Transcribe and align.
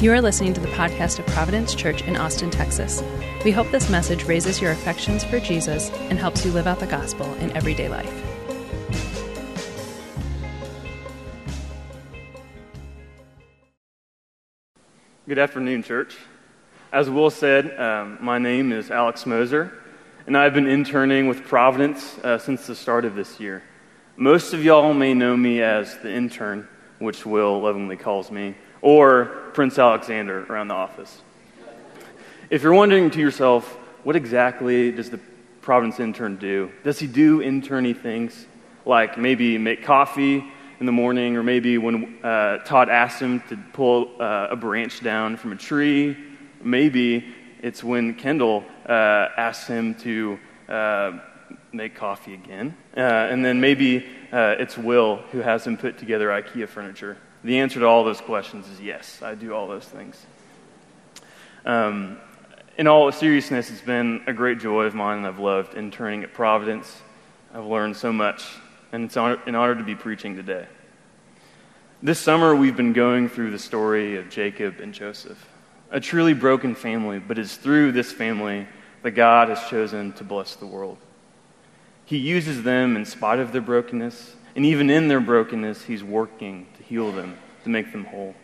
You 0.00 0.12
are 0.12 0.20
listening 0.20 0.52
to 0.54 0.60
the 0.60 0.68
podcast 0.68 1.20
of 1.20 1.26
Providence 1.28 1.72
Church 1.72 2.02
in 2.02 2.16
Austin, 2.16 2.50
Texas. 2.50 3.00
We 3.44 3.52
hope 3.52 3.70
this 3.70 3.88
message 3.88 4.24
raises 4.24 4.60
your 4.60 4.72
affections 4.72 5.22
for 5.22 5.38
Jesus 5.38 5.88
and 6.10 6.18
helps 6.18 6.44
you 6.44 6.50
live 6.50 6.66
out 6.66 6.80
the 6.80 6.86
gospel 6.86 7.32
in 7.34 7.52
everyday 7.52 7.88
life. 7.88 8.12
Good 15.28 15.38
afternoon, 15.38 15.84
church. 15.84 16.16
As 16.92 17.08
Will 17.08 17.30
said, 17.30 17.78
um, 17.78 18.18
my 18.20 18.38
name 18.38 18.72
is 18.72 18.90
Alex 18.90 19.24
Moser, 19.26 19.72
and 20.26 20.36
I've 20.36 20.54
been 20.54 20.66
interning 20.66 21.28
with 21.28 21.44
Providence 21.44 22.18
uh, 22.18 22.36
since 22.36 22.66
the 22.66 22.74
start 22.74 23.04
of 23.04 23.14
this 23.14 23.38
year. 23.38 23.62
Most 24.16 24.54
of 24.54 24.64
y'all 24.64 24.92
may 24.92 25.14
know 25.14 25.36
me 25.36 25.62
as 25.62 25.96
the 25.98 26.12
intern, 26.12 26.68
which 26.98 27.24
Will 27.24 27.62
lovingly 27.62 27.96
calls 27.96 28.30
me 28.32 28.56
or 28.84 29.24
Prince 29.54 29.78
Alexander 29.78 30.44
around 30.44 30.68
the 30.68 30.74
office. 30.74 31.22
If 32.50 32.62
you're 32.62 32.74
wondering 32.74 33.10
to 33.12 33.18
yourself, 33.18 33.66
what 34.04 34.14
exactly 34.14 34.92
does 34.92 35.08
the 35.08 35.18
Providence 35.62 35.98
intern 35.98 36.36
do? 36.36 36.70
Does 36.84 36.98
he 36.98 37.06
do 37.06 37.38
interny 37.38 37.98
things 37.98 38.46
like 38.84 39.16
maybe 39.16 39.56
make 39.56 39.82
coffee 39.82 40.44
in 40.78 40.84
the 40.84 40.92
morning, 40.92 41.38
or 41.38 41.42
maybe 41.42 41.78
when 41.78 42.22
uh, 42.22 42.58
Todd 42.58 42.90
asked 42.90 43.22
him 43.22 43.40
to 43.48 43.56
pull 43.72 44.20
uh, 44.20 44.48
a 44.50 44.56
branch 44.56 45.00
down 45.00 45.38
from 45.38 45.52
a 45.52 45.56
tree? 45.56 46.14
Maybe 46.62 47.24
it's 47.62 47.82
when 47.82 48.12
Kendall 48.12 48.64
uh, 48.86 49.28
asks 49.38 49.66
him 49.66 49.94
to 50.00 50.38
uh, 50.68 51.12
make 51.72 51.94
coffee 51.94 52.34
again. 52.34 52.76
Uh, 52.94 53.00
and 53.00 53.42
then 53.42 53.62
maybe 53.62 54.04
uh, 54.30 54.56
it's 54.58 54.76
Will 54.76 55.16
who 55.32 55.38
has 55.38 55.66
him 55.66 55.78
put 55.78 55.96
together 55.96 56.28
IKEA 56.28 56.68
furniture. 56.68 57.16
The 57.44 57.58
answer 57.58 57.78
to 57.80 57.86
all 57.86 58.04
those 58.04 58.22
questions 58.22 58.66
is 58.70 58.80
yes, 58.80 59.20
I 59.20 59.34
do 59.34 59.52
all 59.52 59.68
those 59.68 59.84
things. 59.84 60.16
Um, 61.66 62.16
in 62.78 62.86
all 62.86 63.12
seriousness, 63.12 63.70
it's 63.70 63.82
been 63.82 64.22
a 64.26 64.32
great 64.32 64.58
joy 64.58 64.84
of 64.84 64.94
mine, 64.94 65.18
and 65.18 65.26
I've 65.26 65.38
loved 65.38 65.74
interning 65.74 66.24
at 66.24 66.32
Providence. 66.32 67.02
I've 67.52 67.66
learned 67.66 67.98
so 67.98 68.14
much, 68.14 68.46
and 68.92 69.04
it's 69.04 69.16
an 69.16 69.54
honor 69.54 69.74
to 69.74 69.84
be 69.84 69.94
preaching 69.94 70.36
today. 70.36 70.66
This 72.02 72.18
summer, 72.18 72.56
we've 72.56 72.78
been 72.78 72.94
going 72.94 73.28
through 73.28 73.50
the 73.50 73.58
story 73.58 74.16
of 74.16 74.30
Jacob 74.30 74.80
and 74.80 74.94
Joseph, 74.94 75.46
a 75.90 76.00
truly 76.00 76.32
broken 76.32 76.74
family, 76.74 77.18
but 77.18 77.38
it's 77.38 77.56
through 77.56 77.92
this 77.92 78.10
family 78.10 78.66
that 79.02 79.10
God 79.10 79.50
has 79.50 79.68
chosen 79.68 80.12
to 80.14 80.24
bless 80.24 80.56
the 80.56 80.66
world. 80.66 80.96
He 82.06 82.16
uses 82.16 82.62
them 82.62 82.96
in 82.96 83.04
spite 83.04 83.38
of 83.38 83.52
their 83.52 83.60
brokenness, 83.60 84.34
and 84.56 84.64
even 84.64 84.88
in 84.88 85.08
their 85.08 85.20
brokenness, 85.20 85.84
He's 85.84 86.02
working 86.02 86.66
heal 86.88 87.12
them, 87.12 87.36
to 87.64 87.70
make 87.70 87.92
them 87.92 88.04
whole. 88.04 88.34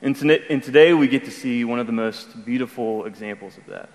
And, 0.00 0.16
today 0.16 0.92
we 0.94 1.06
get 1.06 1.24
to 1.26 1.30
see 1.30 1.64
one 1.64 1.78
of 1.78 1.86
the 1.86 1.92
most 1.92 2.44
beautiful 2.44 3.04
examples 3.04 3.56
of 3.56 3.66
that. 3.66 3.88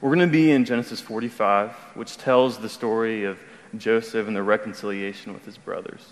We're 0.00 0.14
going 0.14 0.28
to 0.28 0.32
be 0.32 0.50
in 0.50 0.64
Genesis 0.64 1.00
45, 1.00 1.70
which 1.94 2.16
tells 2.16 2.58
the 2.58 2.68
story 2.68 3.24
of 3.24 3.38
Joseph 3.76 4.26
and 4.26 4.36
the 4.36 4.42
reconciliation 4.42 5.32
with 5.32 5.44
his 5.44 5.56
brothers. 5.56 6.04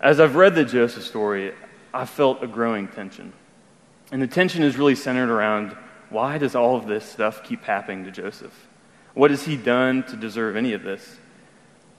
As 0.00 0.20
I've 0.20 0.36
read 0.36 0.54
the 0.54 0.64
Joseph 0.64 1.04
story, 1.04 1.52
I 1.94 2.04
felt 2.04 2.42
a 2.42 2.46
growing 2.46 2.88
tension. 2.88 3.32
And 4.10 4.20
the 4.20 4.26
tension 4.26 4.62
is 4.62 4.76
really 4.76 4.94
centered 4.94 5.30
around 5.30 5.76
why 6.10 6.36
does 6.36 6.54
all 6.54 6.76
of 6.76 6.86
this 6.86 7.04
stuff 7.04 7.42
keep 7.42 7.64
happening 7.64 8.04
to 8.04 8.10
Joseph? 8.10 8.68
What 9.14 9.30
has 9.30 9.44
he 9.44 9.56
done 9.56 10.02
to 10.04 10.16
deserve 10.16 10.56
any 10.56 10.74
of 10.74 10.82
this? 10.82 11.16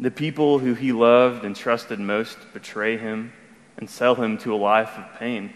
The 0.04 0.12
people 0.12 0.60
who 0.60 0.74
he 0.74 0.92
loved 0.92 1.46
and 1.46 1.56
trusted 1.56 1.98
most 1.98 2.38
betray 2.52 2.98
him 2.98 3.32
and 3.78 3.90
sell 3.90 4.16
him 4.16 4.38
to 4.40 4.54
a 4.54 4.58
life 4.58 4.98
of 4.98 5.18
pain. 5.18 5.54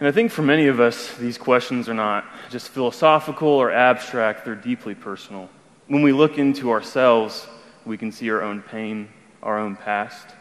And 0.00 0.08
I 0.08 0.10
think 0.10 0.32
for 0.32 0.42
many 0.42 0.66
of 0.66 0.80
us, 0.80 1.14
these 1.16 1.38
questions 1.38 1.88
are 1.88 1.94
not 1.94 2.24
just 2.50 2.70
philosophical 2.70 3.46
or 3.46 3.70
abstract, 3.70 4.44
they're 4.44 4.56
deeply 4.56 4.96
personal. 4.96 5.48
When 5.86 6.02
we 6.02 6.10
look 6.10 6.36
into 6.36 6.72
ourselves, 6.72 7.46
we 7.86 7.96
can 7.96 8.10
see 8.10 8.28
our 8.30 8.42
own 8.42 8.60
pain, 8.60 9.08
our 9.40 9.56
own 9.56 9.76
past. 9.76 10.34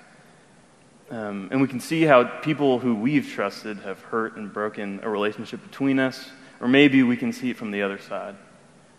Um, 1.12 1.50
and 1.52 1.62
we 1.62 1.68
can 1.68 1.80
see 1.80 2.02
how 2.02 2.24
people 2.24 2.80
who 2.80 2.96
we've 2.96 3.28
trusted 3.28 3.78
have 3.82 4.00
hurt 4.00 4.38
and 4.38 4.52
broken 4.52 5.02
a 5.04 5.10
relationship 5.10 5.62
between 5.62 6.00
us, 6.00 6.32
or 6.60 6.68
maybe 6.68 7.04
we 7.04 7.16
can 7.16 7.32
see 7.32 7.52
it 7.52 7.58
from 7.58 7.70
the 7.70 7.84
other 7.84 8.00
side. 8.00 8.34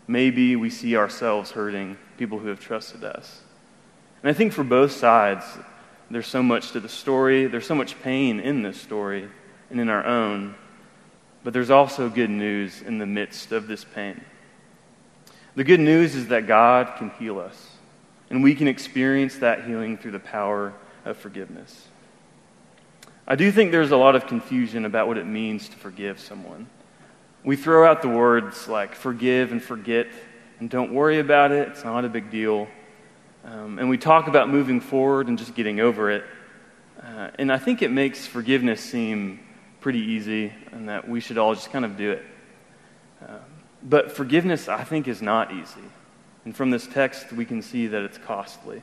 Maybe 0.07 0.57
we 0.57 0.71
see 0.71 0.97
ourselves 0.97 1.51
hurting 1.53 1.97
people 2.19 2.39
who 2.39 2.49
have 2.49 2.61
trusted 2.61 3.05
us. 3.05 3.41
And 4.23 4.31
I 4.31 4.33
think 4.33 4.53
for 4.53 4.65
both 4.65 4.93
sides, 4.93 5.45
there's 6.11 6.27
so 6.27 6.43
much 6.43 6.73
to 6.73 6.81
the 6.81 6.89
story. 6.89 7.47
There's 7.47 7.67
so 7.67 7.75
much 7.75 8.01
pain 8.03 8.41
in 8.41 8.63
this 8.63 8.81
story 8.81 9.29
and 9.71 9.81
in 9.81 9.89
our 9.89 10.05
own. 10.05 10.55
But 11.43 11.53
there's 11.53 11.71
also 11.71 12.09
good 12.09 12.31
news 12.31 12.83
in 12.83 12.99
the 12.99 13.07
midst 13.07 13.53
of 13.53 13.67
this 13.67 13.85
pain. 13.85 14.21
The 15.57 15.65
good 15.65 15.81
news 15.81 16.15
is 16.15 16.29
that 16.29 16.47
God 16.47 16.95
can 16.99 17.11
heal 17.11 17.39
us, 17.39 17.71
and 18.29 18.43
we 18.43 18.55
can 18.55 18.67
experience 18.67 19.37
that 19.37 19.65
healing 19.65 19.97
through 19.97 20.11
the 20.11 20.19
power 20.19 20.73
of 21.05 21.17
forgiveness. 21.17 21.87
I 23.27 23.37
do 23.37 23.53
think 23.53 23.71
there's 23.71 23.93
a 23.93 23.97
lot 23.97 24.17
of 24.17 24.27
confusion 24.27 24.85
about 24.85 25.07
what 25.07 25.17
it 25.17 25.27
means 25.27 25.69
to 25.69 25.77
forgive 25.77 26.19
someone. 26.19 26.67
We 27.45 27.57
throw 27.57 27.87
out 27.87 28.01
the 28.01 28.09
words 28.09 28.69
like 28.69 28.95
forgive 28.95 29.53
and 29.53 29.63
forget 29.63 30.09
and 30.61 30.71
don't 30.71 30.95
worry 30.95 31.19
about 31.19 31.53
it, 31.53 31.69
it's 31.69 31.85
not 31.85 32.05
a 32.05 32.09
big 32.09 32.31
deal. 32.31 32.69
Um, 33.45 33.79
and 33.79 33.91
we 33.91 33.99
talk 33.99 34.29
about 34.29 34.49
moving 34.49 34.81
forward 34.81 35.29
and 35.29 35.37
just 35.37 35.55
getting 35.55 35.79
over 35.79 36.11
it. 36.11 36.25
Uh, 37.03 37.31
and 37.39 37.53
I 37.53 37.59
think 37.59 37.83
it 37.83 37.91
makes 37.91 38.27
forgiveness 38.27 38.81
seem 38.81 39.41
pretty 39.81 39.99
easy 39.99 40.55
and 40.73 40.89
that 40.89 41.07
we 41.07 41.21
should 41.21 41.37
all 41.37 41.55
just 41.55 41.71
kind 41.71 41.85
of 41.85 41.99
do 41.99 42.13
it. 42.13 42.25
Uh, 43.21 43.39
but 43.83 44.13
forgiveness, 44.13 44.69
I 44.69 44.85
think, 44.85 45.07
is 45.07 45.21
not 45.21 45.53
easy. 45.53 45.85
And 46.47 46.57
from 46.57 46.71
this 46.71 46.87
text, 46.87 47.31
we 47.31 47.45
can 47.45 47.61
see 47.61 47.89
that 47.89 48.03
it's 48.03 48.17
costly. 48.17 48.81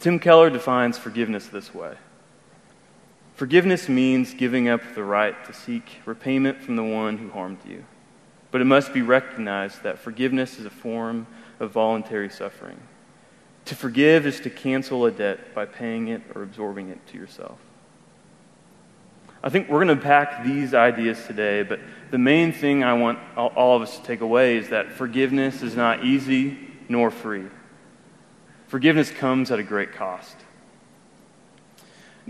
Tim 0.00 0.18
Keller 0.18 0.50
defines 0.50 0.98
forgiveness 0.98 1.46
this 1.46 1.74
way 1.74 1.96
Forgiveness 3.40 3.88
means 3.88 4.34
giving 4.34 4.68
up 4.68 4.82
the 4.94 5.02
right 5.02 5.46
to 5.46 5.54
seek 5.54 6.02
repayment 6.04 6.60
from 6.60 6.76
the 6.76 6.84
one 6.84 7.16
who 7.16 7.30
harmed 7.30 7.64
you. 7.66 7.86
But 8.50 8.60
it 8.60 8.66
must 8.66 8.92
be 8.92 9.00
recognized 9.00 9.82
that 9.82 9.98
forgiveness 9.98 10.58
is 10.58 10.66
a 10.66 10.70
form 10.70 11.26
of 11.58 11.70
voluntary 11.70 12.28
suffering. 12.28 12.78
To 13.64 13.74
forgive 13.74 14.26
is 14.26 14.40
to 14.40 14.50
cancel 14.50 15.06
a 15.06 15.10
debt 15.10 15.54
by 15.54 15.64
paying 15.64 16.08
it 16.08 16.20
or 16.34 16.42
absorbing 16.42 16.90
it 16.90 17.06
to 17.06 17.16
yourself. 17.16 17.58
I 19.42 19.48
think 19.48 19.70
we're 19.70 19.82
going 19.82 19.96
to 19.96 20.04
pack 20.04 20.44
these 20.44 20.74
ideas 20.74 21.24
today, 21.26 21.62
but 21.62 21.80
the 22.10 22.18
main 22.18 22.52
thing 22.52 22.84
I 22.84 22.92
want 22.92 23.20
all 23.38 23.74
of 23.74 23.80
us 23.80 23.96
to 23.96 24.02
take 24.02 24.20
away 24.20 24.58
is 24.58 24.68
that 24.68 24.92
forgiveness 24.92 25.62
is 25.62 25.74
not 25.74 26.04
easy 26.04 26.58
nor 26.90 27.10
free. 27.10 27.46
Forgiveness 28.66 29.10
comes 29.10 29.50
at 29.50 29.58
a 29.58 29.62
great 29.62 29.94
cost. 29.94 30.36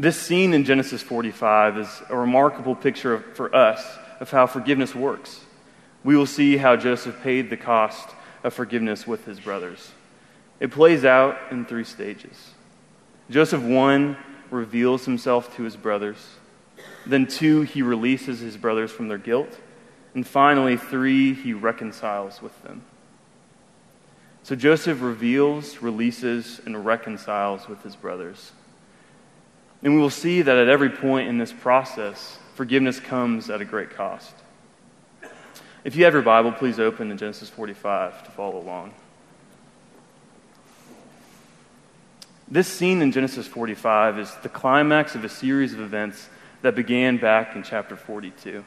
This 0.01 0.19
scene 0.19 0.55
in 0.55 0.65
Genesis 0.65 1.03
45 1.03 1.77
is 1.77 2.03
a 2.09 2.17
remarkable 2.17 2.75
picture 2.75 3.13
of, 3.13 3.37
for 3.37 3.55
us 3.55 3.87
of 4.19 4.31
how 4.31 4.47
forgiveness 4.47 4.95
works. 4.95 5.45
We 6.05 6.17
will 6.17 6.25
see 6.25 6.57
how 6.57 6.77
Joseph 6.77 7.23
paid 7.23 7.51
the 7.51 7.59
cost 7.59 8.09
of 8.43 8.55
forgiveness 8.55 9.07
with 9.07 9.27
his 9.27 9.39
brothers. 9.39 9.91
It 10.59 10.71
plays 10.71 11.05
out 11.05 11.37
in 11.51 11.67
three 11.67 11.85
stages. 11.85 12.53
Joseph, 13.29 13.63
one, 13.63 14.17
reveals 14.51 15.05
himself 15.05 15.55
to 15.57 15.65
his 15.65 15.77
brothers. 15.77 16.17
Then, 17.05 17.27
two, 17.27 17.61
he 17.61 17.83
releases 17.83 18.41
his 18.41 18.57
brothers 18.57 18.91
from 18.91 19.09
their 19.09 19.19
guilt. 19.19 19.55
And 20.15 20.27
finally, 20.27 20.79
three, 20.79 21.35
he 21.35 21.53
reconciles 21.53 22.41
with 22.41 22.63
them. 22.63 22.85
So 24.45 24.57
Joseph 24.57 25.03
reveals, 25.03 25.83
releases, 25.83 26.59
and 26.65 26.87
reconciles 26.87 27.69
with 27.69 27.83
his 27.83 27.97
brothers. 27.97 28.53
And 29.83 29.95
we 29.95 30.01
will 30.01 30.11
see 30.11 30.43
that 30.43 30.57
at 30.57 30.69
every 30.69 30.91
point 30.91 31.29
in 31.29 31.39
this 31.39 31.53
process, 31.53 32.39
forgiveness 32.55 33.01
comes 33.01 33.49
at 33.49 33.61
a 33.61 33.65
great 33.65 33.91
cost. 33.91 34.35
If 35.83 35.97
you 35.97 36.05
have 36.05 36.13
your 36.13 36.23
Bible, 36.23 36.53
please 36.53 36.79
open 36.79 37.09
to 37.09 37.15
Genesis 37.15 37.49
45 37.49 38.25
to 38.25 38.31
follow 38.31 38.59
along. 38.59 38.93
This 42.51 42.69
scene 42.69 43.01
in 43.01 43.13
Genesis 43.13 43.47
45 43.47 44.19
is 44.19 44.35
the 44.43 44.49
climax 44.49 45.15
of 45.15 45.25
a 45.25 45.29
series 45.29 45.73
of 45.73 45.81
events 45.81 46.29
that 46.63 46.75
began 46.75 47.17
back 47.17 47.57
in 47.57 47.63
chapter 47.63 47.97
42. 47.97 48.65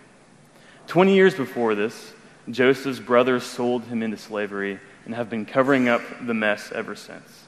Twenty 0.88 1.16
years 1.16 1.36
before 1.36 1.75
this, 1.75 2.13
Joseph's 2.50 3.00
brothers 3.00 3.44
sold 3.44 3.83
him 3.83 4.01
into 4.01 4.18
slavery 4.18 4.80
and 5.06 5.13
have 5.13 5.30
been 5.30 5.45
covering 5.45 5.88
up 5.88 6.01
the 6.25 6.33
mess 6.33 6.71
ever 6.71 6.95
since. 6.95 7.43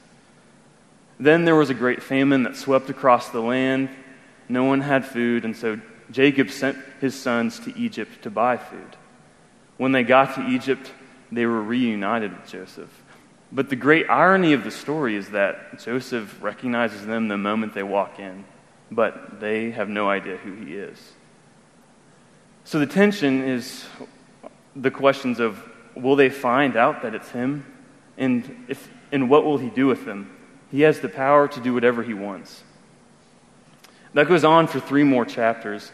Then 1.18 1.44
there 1.44 1.54
was 1.56 1.70
a 1.70 1.74
great 1.74 2.02
famine 2.02 2.42
that 2.42 2.56
swept 2.56 2.90
across 2.90 3.30
the 3.30 3.40
land. 3.40 3.88
No 4.48 4.64
one 4.64 4.80
had 4.80 5.04
food, 5.04 5.44
and 5.44 5.56
so 5.56 5.80
Jacob 6.10 6.50
sent 6.50 6.76
his 7.00 7.18
sons 7.20 7.58
to 7.60 7.76
Egypt 7.78 8.22
to 8.22 8.30
buy 8.30 8.56
food. 8.56 8.96
When 9.76 9.92
they 9.92 10.02
got 10.02 10.34
to 10.36 10.46
Egypt, 10.46 10.92
they 11.32 11.46
were 11.46 11.62
reunited 11.62 12.32
with 12.32 12.48
Joseph. 12.48 12.90
But 13.50 13.70
the 13.70 13.76
great 13.76 14.08
irony 14.10 14.52
of 14.52 14.64
the 14.64 14.70
story 14.70 15.16
is 15.16 15.30
that 15.30 15.80
Joseph 15.80 16.42
recognizes 16.42 17.06
them 17.06 17.28
the 17.28 17.36
moment 17.36 17.74
they 17.74 17.82
walk 17.82 18.18
in. 18.18 18.44
but 18.90 19.40
they 19.40 19.70
have 19.72 19.88
no 19.88 20.08
idea 20.08 20.36
who 20.36 20.52
he 20.52 20.74
is. 20.74 21.12
So 22.64 22.78
the 22.78 22.86
tension 22.86 23.42
is 23.42 23.84
the 24.74 24.90
questions 24.90 25.40
of 25.40 25.62
will 25.94 26.16
they 26.16 26.28
find 26.28 26.76
out 26.76 27.02
that 27.02 27.14
it's 27.14 27.30
him? 27.30 27.64
And, 28.18 28.66
if, 28.68 28.88
and 29.12 29.28
what 29.28 29.44
will 29.44 29.58
he 29.58 29.70
do 29.70 29.86
with 29.86 30.04
them? 30.04 30.35
He 30.70 30.82
has 30.82 31.00
the 31.00 31.08
power 31.08 31.48
to 31.48 31.60
do 31.60 31.74
whatever 31.74 32.02
he 32.02 32.14
wants. 32.14 32.62
That 34.14 34.28
goes 34.28 34.44
on 34.44 34.66
for 34.66 34.80
three 34.80 35.04
more 35.04 35.24
chapters. 35.24 35.92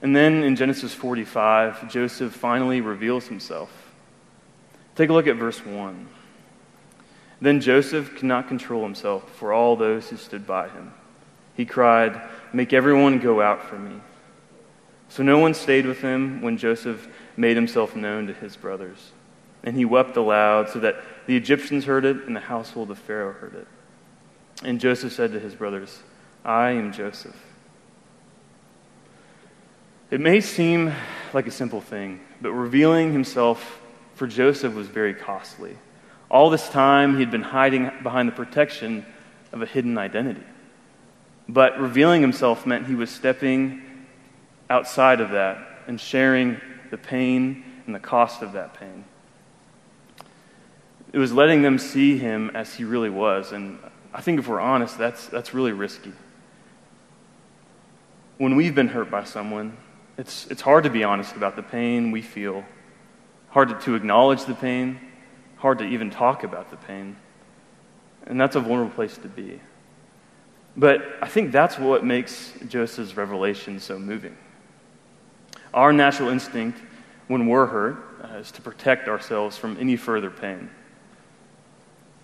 And 0.00 0.14
then 0.14 0.42
in 0.42 0.56
Genesis 0.56 0.94
45, 0.94 1.90
Joseph 1.90 2.32
finally 2.32 2.80
reveals 2.80 3.26
himself. 3.26 3.70
Take 4.94 5.10
a 5.10 5.12
look 5.12 5.26
at 5.26 5.36
verse 5.36 5.64
1. 5.64 6.08
Then 7.40 7.60
Joseph 7.60 8.14
could 8.14 8.24
not 8.24 8.48
control 8.48 8.82
himself 8.82 9.28
for 9.36 9.52
all 9.52 9.76
those 9.76 10.08
who 10.08 10.16
stood 10.16 10.46
by 10.46 10.68
him. 10.68 10.94
He 11.56 11.64
cried, 11.64 12.20
Make 12.52 12.72
everyone 12.72 13.18
go 13.18 13.42
out 13.42 13.64
from 13.64 13.88
me. 13.88 14.00
So 15.08 15.22
no 15.22 15.38
one 15.38 15.54
stayed 15.54 15.86
with 15.86 16.00
him 16.00 16.42
when 16.42 16.56
Joseph 16.56 17.08
made 17.36 17.56
himself 17.56 17.94
known 17.94 18.26
to 18.28 18.32
his 18.32 18.56
brothers. 18.56 19.12
And 19.62 19.76
he 19.76 19.84
wept 19.84 20.16
aloud 20.16 20.68
so 20.68 20.78
that 20.80 20.96
the 21.26 21.36
Egyptians 21.36 21.84
heard 21.84 22.04
it 22.04 22.24
and 22.26 22.36
the 22.36 22.40
household 22.40 22.90
of 22.90 22.98
Pharaoh 22.98 23.32
heard 23.32 23.54
it. 23.54 23.66
And 24.62 24.80
Joseph 24.80 25.12
said 25.12 25.32
to 25.32 25.40
his 25.40 25.54
brothers, 25.54 25.98
I 26.44 26.70
am 26.70 26.92
Joseph. 26.92 27.36
It 30.10 30.20
may 30.20 30.40
seem 30.40 30.92
like 31.32 31.46
a 31.46 31.50
simple 31.50 31.80
thing, 31.80 32.20
but 32.40 32.52
revealing 32.52 33.12
himself 33.12 33.80
for 34.14 34.26
Joseph 34.26 34.74
was 34.74 34.86
very 34.86 35.14
costly. 35.14 35.76
All 36.30 36.50
this 36.50 36.68
time, 36.68 37.18
he'd 37.18 37.30
been 37.30 37.42
hiding 37.42 37.90
behind 38.02 38.28
the 38.28 38.32
protection 38.32 39.04
of 39.52 39.62
a 39.62 39.66
hidden 39.66 39.98
identity. 39.98 40.44
But 41.48 41.78
revealing 41.80 42.20
himself 42.20 42.66
meant 42.66 42.86
he 42.86 42.94
was 42.94 43.10
stepping 43.10 43.82
outside 44.70 45.20
of 45.20 45.30
that 45.30 45.58
and 45.86 46.00
sharing 46.00 46.60
the 46.90 46.98
pain 46.98 47.64
and 47.86 47.94
the 47.94 48.00
cost 48.00 48.42
of 48.42 48.52
that 48.52 48.74
pain. 48.74 49.04
It 51.12 51.18
was 51.18 51.32
letting 51.32 51.62
them 51.62 51.78
see 51.78 52.18
him 52.18 52.50
as 52.54 52.74
he 52.74 52.84
really 52.84 53.10
was. 53.10 53.52
And 53.52 53.78
I 54.14 54.20
think 54.20 54.38
if 54.38 54.46
we're 54.46 54.60
honest, 54.60 54.96
that's, 54.96 55.26
that's 55.26 55.52
really 55.52 55.72
risky. 55.72 56.12
When 58.38 58.54
we've 58.54 58.74
been 58.74 58.88
hurt 58.88 59.10
by 59.10 59.24
someone, 59.24 59.76
it's, 60.16 60.46
it's 60.46 60.62
hard 60.62 60.84
to 60.84 60.90
be 60.90 61.02
honest 61.02 61.34
about 61.34 61.56
the 61.56 61.62
pain 61.62 62.12
we 62.12 62.22
feel, 62.22 62.64
hard 63.48 63.70
to, 63.70 63.74
to 63.80 63.96
acknowledge 63.96 64.44
the 64.44 64.54
pain, 64.54 65.00
hard 65.56 65.78
to 65.78 65.84
even 65.84 66.10
talk 66.10 66.44
about 66.44 66.70
the 66.70 66.76
pain. 66.76 67.16
And 68.26 68.40
that's 68.40 68.54
a 68.54 68.60
vulnerable 68.60 68.94
place 68.94 69.18
to 69.18 69.28
be. 69.28 69.60
But 70.76 71.02
I 71.20 71.28
think 71.28 71.50
that's 71.50 71.78
what 71.78 72.04
makes 72.04 72.52
Joseph's 72.68 73.16
revelation 73.16 73.80
so 73.80 73.98
moving. 73.98 74.36
Our 75.72 75.92
natural 75.92 76.28
instinct 76.28 76.78
when 77.26 77.46
we're 77.46 77.66
hurt 77.66 77.96
uh, 78.22 78.36
is 78.38 78.52
to 78.52 78.62
protect 78.62 79.08
ourselves 79.08 79.56
from 79.56 79.76
any 79.80 79.96
further 79.96 80.30
pain. 80.30 80.70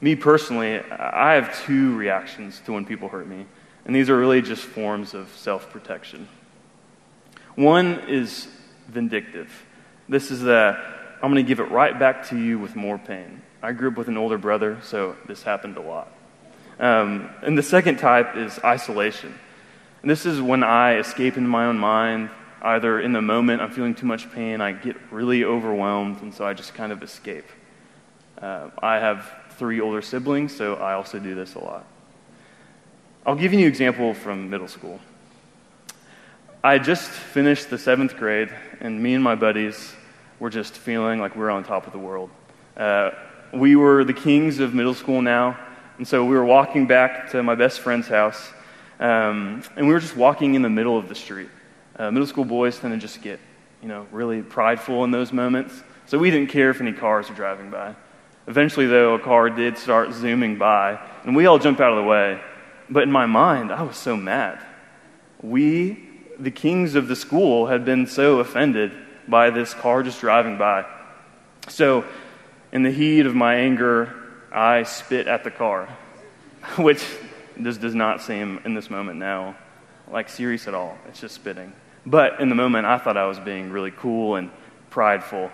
Me 0.01 0.17
personally, 0.17 0.81
I 0.81 1.35
have 1.35 1.65
two 1.65 1.95
reactions 1.97 2.61
to 2.65 2.73
when 2.73 2.87
people 2.87 3.09
hurt 3.09 3.27
me, 3.27 3.45
and 3.85 3.95
these 3.95 4.09
are 4.09 4.17
really 4.17 4.41
just 4.41 4.63
forms 4.63 5.13
of 5.13 5.29
self 5.37 5.71
protection. 5.71 6.27
One 7.55 8.01
is 8.09 8.49
vindictive. 8.89 9.51
This 10.09 10.31
is 10.31 10.43
that 10.43 10.77
I'm 11.23 11.31
going 11.31 11.45
to 11.45 11.49
give 11.49 11.61
it 11.61 11.71
right 11.71 11.99
back 11.99 12.29
to 12.29 12.39
you 12.39 12.59
with 12.59 12.77
more 12.77 12.97
pain. 12.97 13.43
I 13.63 13.73
grew 13.73 13.91
up 13.91 13.99
with 13.99 14.09
an 14.09 14.17
older 14.17 14.39
brother, 14.39 14.79
so 14.83 15.17
this 15.27 15.43
happened 15.43 15.77
a 15.77 15.83
lot. 15.83 16.11
Um, 16.79 17.29
and 17.43 17.59
the 17.59 17.63
second 17.63 17.99
type 17.99 18.37
is 18.37 18.59
isolation. 18.65 19.35
And 20.01 20.11
this 20.11 20.25
is 20.25 20.41
when 20.41 20.63
I 20.63 20.97
escape 20.97 21.37
into 21.37 21.49
my 21.49 21.67
own 21.67 21.79
mind. 21.79 22.31
Either 22.63 23.01
in 23.01 23.13
the 23.13 23.21
moment 23.23 23.61
I'm 23.61 23.71
feeling 23.71 23.95
too 23.95 24.07
much 24.07 24.33
pain, 24.33 24.63
I 24.63 24.73
get 24.73 24.97
really 25.11 25.45
overwhelmed, 25.45 26.23
and 26.23 26.33
so 26.33 26.47
I 26.47 26.55
just 26.55 26.75
kind 26.75 26.93
of 26.93 27.03
escape. 27.03 27.47
Uh, 28.41 28.71
I 28.83 28.99
have 28.99 29.31
three 29.61 29.81
older 29.81 30.03
siblings, 30.03 30.57
so 30.57 30.75
I 30.75 30.95
also 30.95 31.21
do 31.21 31.37
this 31.37 31.55
a 31.55 31.61
lot. 31.61 31.87
I'll 33.25 33.37
give 33.37 33.53
you 33.53 33.61
an 33.61 33.67
example 33.67 34.13
from 34.13 34.51
middle 34.51 34.67
school. 34.67 34.99
I 36.65 36.79
just 36.79 37.09
finished 37.09 37.71
the 37.71 37.79
seventh 37.79 38.17
grade, 38.17 38.49
and 38.81 39.01
me 39.01 39.15
and 39.15 39.23
my 39.23 39.37
buddies 39.37 39.95
were 40.41 40.51
just 40.51 40.75
feeling 40.75 41.21
like 41.21 41.37
we 41.37 41.43
were 41.43 41.51
on 41.53 41.63
top 41.63 41.87
of 41.87 41.93
the 41.93 41.99
world. 42.01 42.31
Uh, 42.77 43.13
we 43.53 43.77
were 43.77 44.03
the 44.03 44.13
kings 44.13 44.59
of 44.59 44.75
middle 44.75 44.95
school 44.95 45.23
now 45.23 45.57
and 46.01 46.09
so 46.09 46.25
we 46.25 46.35
were 46.35 46.47
walking 46.47 46.87
back 46.87 47.31
to 47.33 47.43
my 47.43 47.55
best 47.55 47.81
friend's 47.81 48.09
house, 48.09 48.55
um, 49.01 49.63
and 49.77 49.87
we 49.87 49.93
were 49.93 50.01
just 50.01 50.17
walking 50.17 50.55
in 50.55 50.63
the 50.63 50.71
middle 50.71 50.97
of 50.97 51.11
the 51.11 51.15
street. 51.15 51.51
Uh, 51.95 52.11
middle 52.11 52.27
school 52.27 52.47
boys 52.47 52.79
tend 52.79 52.95
to 52.95 52.99
just 52.99 53.21
get, 53.21 53.39
you 53.83 53.89
know, 53.89 54.07
really 54.11 54.41
prideful 54.41 55.05
in 55.05 55.11
those 55.11 55.31
moments. 55.31 55.83
So 56.07 56.17
we 56.17 56.31
didn't 56.31 56.49
care 56.49 56.71
if 56.71 56.81
any 56.81 56.95
cars 56.95 57.29
were 57.29 57.35
driving 57.35 57.71
by. 57.71 57.95
Eventually, 58.47 58.87
though, 58.87 59.15
a 59.15 59.19
car 59.19 59.51
did 59.51 59.79
start 59.79 60.13
zooming 60.13 60.59
by, 60.59 60.99
and 61.25 61.37
we 61.37 61.47
all 61.47 61.59
jumped 61.59 61.81
out 61.81 61.93
of 61.93 61.97
the 61.97 62.09
way. 62.09 62.41
But 62.89 63.05
in 63.05 63.13
my 63.13 63.27
mind, 63.27 63.71
I 63.71 63.83
was 63.83 63.97
so 63.97 64.17
mad. 64.17 64.61
We, 65.43 66.09
the 66.39 66.51
kings 66.51 66.95
of 66.95 67.07
the 67.07 67.17
school, 67.17 67.67
had 67.67 67.85
been 67.85 68.07
so 68.07 68.41
offended 68.41 68.93
by 69.29 69.51
this 69.51 69.75
car 69.75 70.03
just 70.03 70.21
driving 70.21 70.59
by. 70.59 70.87
So, 71.69 72.05
in 72.73 72.83
the 72.83 72.91
heat 72.91 73.27
of 73.27 73.35
my 73.35 73.55
anger, 73.57 74.15
I 74.53 74.83
spit 74.83 75.27
at 75.27 75.45
the 75.45 75.51
car, 75.51 75.89
which 76.77 77.05
this 77.57 77.77
does 77.77 77.95
not 77.95 78.23
seem 78.23 78.61
in 78.65 78.75
this 78.75 78.91
moment 78.91 79.19
now 79.19 79.57
like 80.11 80.29
serious 80.29 80.67
at 80.69 80.75
all. 80.75 80.99
It's 81.09 81.21
just 81.21 81.35
spitting. 81.35 81.73
But 82.05 82.41
in 82.41 82.49
the 82.49 82.55
moment, 82.55 82.87
I 82.87 82.99
thought 82.99 83.17
I 83.17 83.27
was 83.27 83.39
being 83.39 83.71
really 83.71 83.91
cool 83.91 84.37
and 84.37 84.51
prideful. 84.91 85.51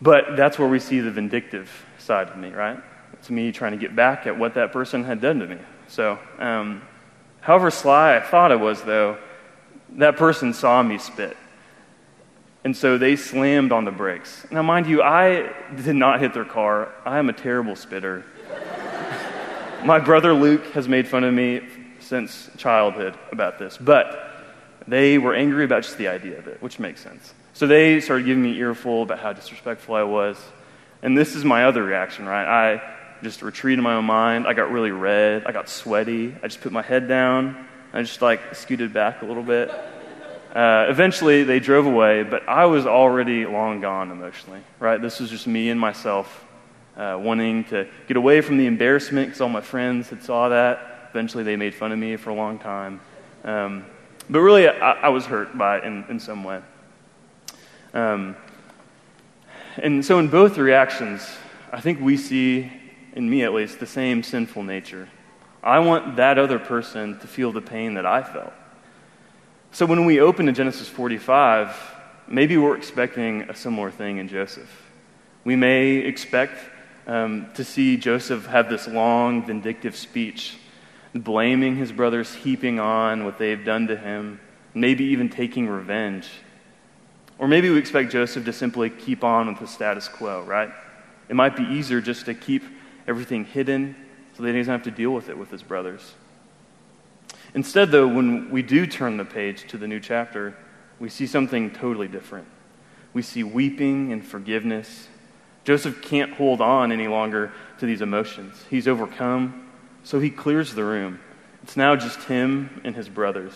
But 0.00 0.36
that's 0.36 0.58
where 0.58 0.68
we 0.68 0.78
see 0.78 1.00
the 1.00 1.10
vindictive 1.10 1.70
side 1.98 2.28
of 2.28 2.36
me, 2.36 2.50
right? 2.50 2.78
It's 3.14 3.30
me 3.30 3.50
trying 3.50 3.72
to 3.72 3.78
get 3.78 3.96
back 3.96 4.26
at 4.26 4.38
what 4.38 4.54
that 4.54 4.72
person 4.72 5.04
had 5.04 5.20
done 5.20 5.40
to 5.40 5.46
me. 5.46 5.58
So, 5.88 6.18
um, 6.38 6.82
however 7.40 7.70
sly 7.70 8.16
I 8.16 8.20
thought 8.20 8.52
I 8.52 8.56
was, 8.56 8.82
though, 8.82 9.18
that 9.96 10.16
person 10.16 10.52
saw 10.52 10.82
me 10.82 10.98
spit. 10.98 11.36
And 12.64 12.76
so 12.76 12.98
they 12.98 13.16
slammed 13.16 13.72
on 13.72 13.84
the 13.84 13.90
brakes. 13.90 14.46
Now, 14.50 14.62
mind 14.62 14.86
you, 14.86 15.02
I 15.02 15.52
did 15.74 15.96
not 15.96 16.20
hit 16.20 16.34
their 16.34 16.44
car. 16.44 16.92
I 17.04 17.18
am 17.18 17.28
a 17.28 17.32
terrible 17.32 17.76
spitter. 17.76 18.24
My 19.84 19.98
brother 19.98 20.34
Luke 20.34 20.66
has 20.72 20.88
made 20.88 21.08
fun 21.08 21.24
of 21.24 21.32
me 21.32 21.62
since 22.00 22.50
childhood 22.56 23.16
about 23.32 23.58
this, 23.58 23.76
but 23.78 24.44
they 24.86 25.18
were 25.18 25.34
angry 25.34 25.64
about 25.64 25.82
just 25.82 25.98
the 25.98 26.08
idea 26.08 26.38
of 26.38 26.48
it, 26.48 26.60
which 26.62 26.78
makes 26.78 27.00
sense. 27.00 27.32
So 27.58 27.66
they 27.66 28.00
started 28.00 28.24
giving 28.24 28.44
me 28.44 28.56
earful 28.60 29.02
about 29.02 29.18
how 29.18 29.32
disrespectful 29.32 29.96
I 29.96 30.04
was. 30.04 30.38
And 31.02 31.18
this 31.18 31.34
is 31.34 31.44
my 31.44 31.64
other 31.64 31.82
reaction, 31.82 32.24
right? 32.24 32.46
I 32.46 32.94
just 33.20 33.42
retreated 33.42 33.80
in 33.80 33.82
my 33.82 33.94
own 33.94 34.04
mind. 34.04 34.46
I 34.46 34.52
got 34.52 34.70
really 34.70 34.92
red. 34.92 35.44
I 35.44 35.50
got 35.50 35.68
sweaty. 35.68 36.36
I 36.40 36.46
just 36.46 36.60
put 36.60 36.70
my 36.70 36.82
head 36.82 37.08
down. 37.08 37.66
I 37.92 38.02
just 38.02 38.22
like 38.22 38.54
scooted 38.54 38.92
back 38.92 39.22
a 39.22 39.24
little 39.24 39.42
bit. 39.42 39.70
Uh, 40.54 40.86
eventually, 40.88 41.42
they 41.42 41.58
drove 41.58 41.86
away, 41.86 42.22
but 42.22 42.48
I 42.48 42.66
was 42.66 42.86
already 42.86 43.44
long 43.44 43.80
gone 43.80 44.12
emotionally, 44.12 44.60
right? 44.78 45.02
This 45.02 45.18
was 45.18 45.28
just 45.28 45.48
me 45.48 45.68
and 45.68 45.80
myself 45.80 46.46
uh, 46.96 47.18
wanting 47.20 47.64
to 47.70 47.88
get 48.06 48.16
away 48.16 48.40
from 48.40 48.58
the 48.58 48.66
embarrassment 48.66 49.30
because 49.30 49.40
all 49.40 49.48
my 49.48 49.62
friends 49.62 50.10
had 50.10 50.22
saw 50.22 50.50
that. 50.50 51.08
Eventually, 51.10 51.42
they 51.42 51.56
made 51.56 51.74
fun 51.74 51.90
of 51.90 51.98
me 51.98 52.14
for 52.14 52.30
a 52.30 52.34
long 52.34 52.60
time. 52.60 53.00
Um, 53.42 53.84
but 54.30 54.42
really, 54.42 54.68
I, 54.68 54.92
I, 54.92 55.08
was 55.08 55.26
hurt 55.26 55.58
by 55.58 55.78
it 55.78 55.84
in, 55.84 56.04
in 56.08 56.20
some 56.20 56.44
way. 56.44 56.60
Um, 57.94 58.36
and 59.76 60.04
so, 60.04 60.18
in 60.18 60.28
both 60.28 60.58
reactions, 60.58 61.28
I 61.72 61.80
think 61.80 62.00
we 62.00 62.16
see, 62.16 62.72
in 63.12 63.28
me 63.28 63.44
at 63.44 63.52
least, 63.52 63.78
the 63.80 63.86
same 63.86 64.22
sinful 64.22 64.62
nature. 64.62 65.08
I 65.62 65.80
want 65.80 66.16
that 66.16 66.38
other 66.38 66.58
person 66.58 67.18
to 67.18 67.26
feel 67.26 67.52
the 67.52 67.60
pain 67.60 67.94
that 67.94 68.06
I 68.06 68.22
felt. 68.22 68.52
So 69.70 69.84
when 69.84 70.06
we 70.06 70.20
open 70.20 70.46
to 70.46 70.52
Genesis 70.52 70.88
45, 70.88 71.76
maybe 72.26 72.56
we're 72.56 72.76
expecting 72.76 73.42
a 73.42 73.54
similar 73.54 73.90
thing 73.90 74.16
in 74.16 74.28
Joseph. 74.28 74.70
We 75.44 75.56
may 75.56 75.96
expect 75.96 76.58
um, 77.06 77.48
to 77.54 77.64
see 77.64 77.96
Joseph 77.96 78.46
have 78.46 78.70
this 78.70 78.88
long, 78.88 79.44
vindictive 79.44 79.94
speech, 79.94 80.56
blaming 81.14 81.76
his 81.76 81.92
brothers, 81.92 82.34
heaping 82.34 82.80
on 82.80 83.24
what 83.24 83.38
they've 83.38 83.62
done 83.62 83.88
to 83.88 83.96
him, 83.96 84.40
maybe 84.74 85.04
even 85.04 85.28
taking 85.28 85.68
revenge. 85.68 86.28
Or 87.38 87.46
maybe 87.46 87.70
we 87.70 87.78
expect 87.78 88.10
Joseph 88.10 88.44
to 88.44 88.52
simply 88.52 88.90
keep 88.90 89.22
on 89.22 89.46
with 89.46 89.60
the 89.60 89.66
status 89.66 90.08
quo, 90.08 90.42
right? 90.42 90.70
It 91.28 91.36
might 91.36 91.56
be 91.56 91.62
easier 91.62 92.00
just 92.00 92.26
to 92.26 92.34
keep 92.34 92.64
everything 93.06 93.44
hidden 93.44 93.94
so 94.36 94.42
that 94.42 94.52
he 94.52 94.58
doesn't 94.58 94.72
have 94.72 94.82
to 94.84 94.90
deal 94.90 95.10
with 95.10 95.28
it 95.28 95.38
with 95.38 95.50
his 95.50 95.62
brothers. 95.62 96.14
Instead, 97.54 97.90
though, 97.90 98.06
when 98.06 98.50
we 98.50 98.62
do 98.62 98.86
turn 98.86 99.16
the 99.16 99.24
page 99.24 99.66
to 99.68 99.78
the 99.78 99.86
new 99.86 100.00
chapter, 100.00 100.56
we 100.98 101.08
see 101.08 101.26
something 101.26 101.70
totally 101.70 102.08
different. 102.08 102.46
We 103.12 103.22
see 103.22 103.42
weeping 103.42 104.12
and 104.12 104.24
forgiveness. 104.24 105.08
Joseph 105.64 106.02
can't 106.02 106.34
hold 106.34 106.60
on 106.60 106.92
any 106.92 107.08
longer 107.08 107.52
to 107.78 107.86
these 107.86 108.02
emotions. 108.02 108.64
He's 108.68 108.88
overcome, 108.88 109.68
so 110.02 110.18
he 110.18 110.30
clears 110.30 110.74
the 110.74 110.84
room. 110.84 111.20
It's 111.62 111.76
now 111.76 111.96
just 111.96 112.24
him 112.24 112.80
and 112.84 112.96
his 112.96 113.08
brothers. 113.08 113.54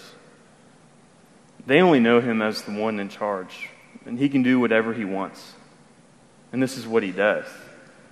They 1.67 1.81
only 1.81 2.01
know 2.01 2.21
him 2.21 2.43
as 2.43 2.63
the 2.63 2.73
one 2.73 2.99
in 2.99 3.09
charge, 3.09 3.69
and 4.05 4.19
he 4.19 4.29
can 4.29 4.43
do 4.43 4.59
whatever 4.59 4.93
he 4.93 5.05
wants. 5.05 5.55
And 6.53 6.63
this 6.63 6.77
is 6.77 6.87
what 6.87 7.03
he 7.03 7.13
does. 7.13 7.47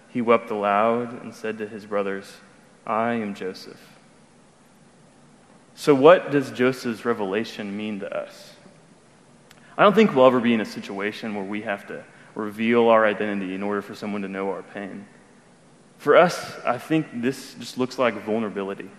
He 0.09 0.21
wept 0.23 0.51
aloud 0.51 1.23
and 1.23 1.35
said 1.35 1.59
to 1.59 1.69
his 1.69 1.87
brothers, 1.87 2.33
I 2.87 3.15
am 3.15 3.35
Joseph. 3.35 3.81
So, 5.75 5.95
what 5.95 6.31
does 6.31 6.51
Joseph's 6.51 7.05
revelation 7.05 7.77
mean 7.77 8.01
to 8.01 8.17
us? 8.17 8.55
I 9.79 9.83
don't 9.83 9.95
think 9.95 10.15
we'll 10.15 10.27
ever 10.27 10.41
be 10.41 10.53
in 10.53 10.61
a 10.61 10.67
situation 10.67 11.35
where 11.35 11.45
we 11.45 11.63
have 11.63 11.87
to 11.89 12.05
reveal 12.35 12.89
our 12.89 13.07
identity 13.07 13.55
in 13.55 13.63
order 13.63 13.83
for 13.83 13.95
someone 13.95 14.23
to 14.23 14.29
know 14.29 14.51
our 14.51 14.63
pain. 14.63 15.07
For 15.99 16.17
us, 16.17 16.57
I 16.65 16.79
think 16.79 17.07
this 17.15 17.55
just 17.55 17.79
looks 17.79 17.99
like 17.99 18.15
vulnerability. 18.25 18.91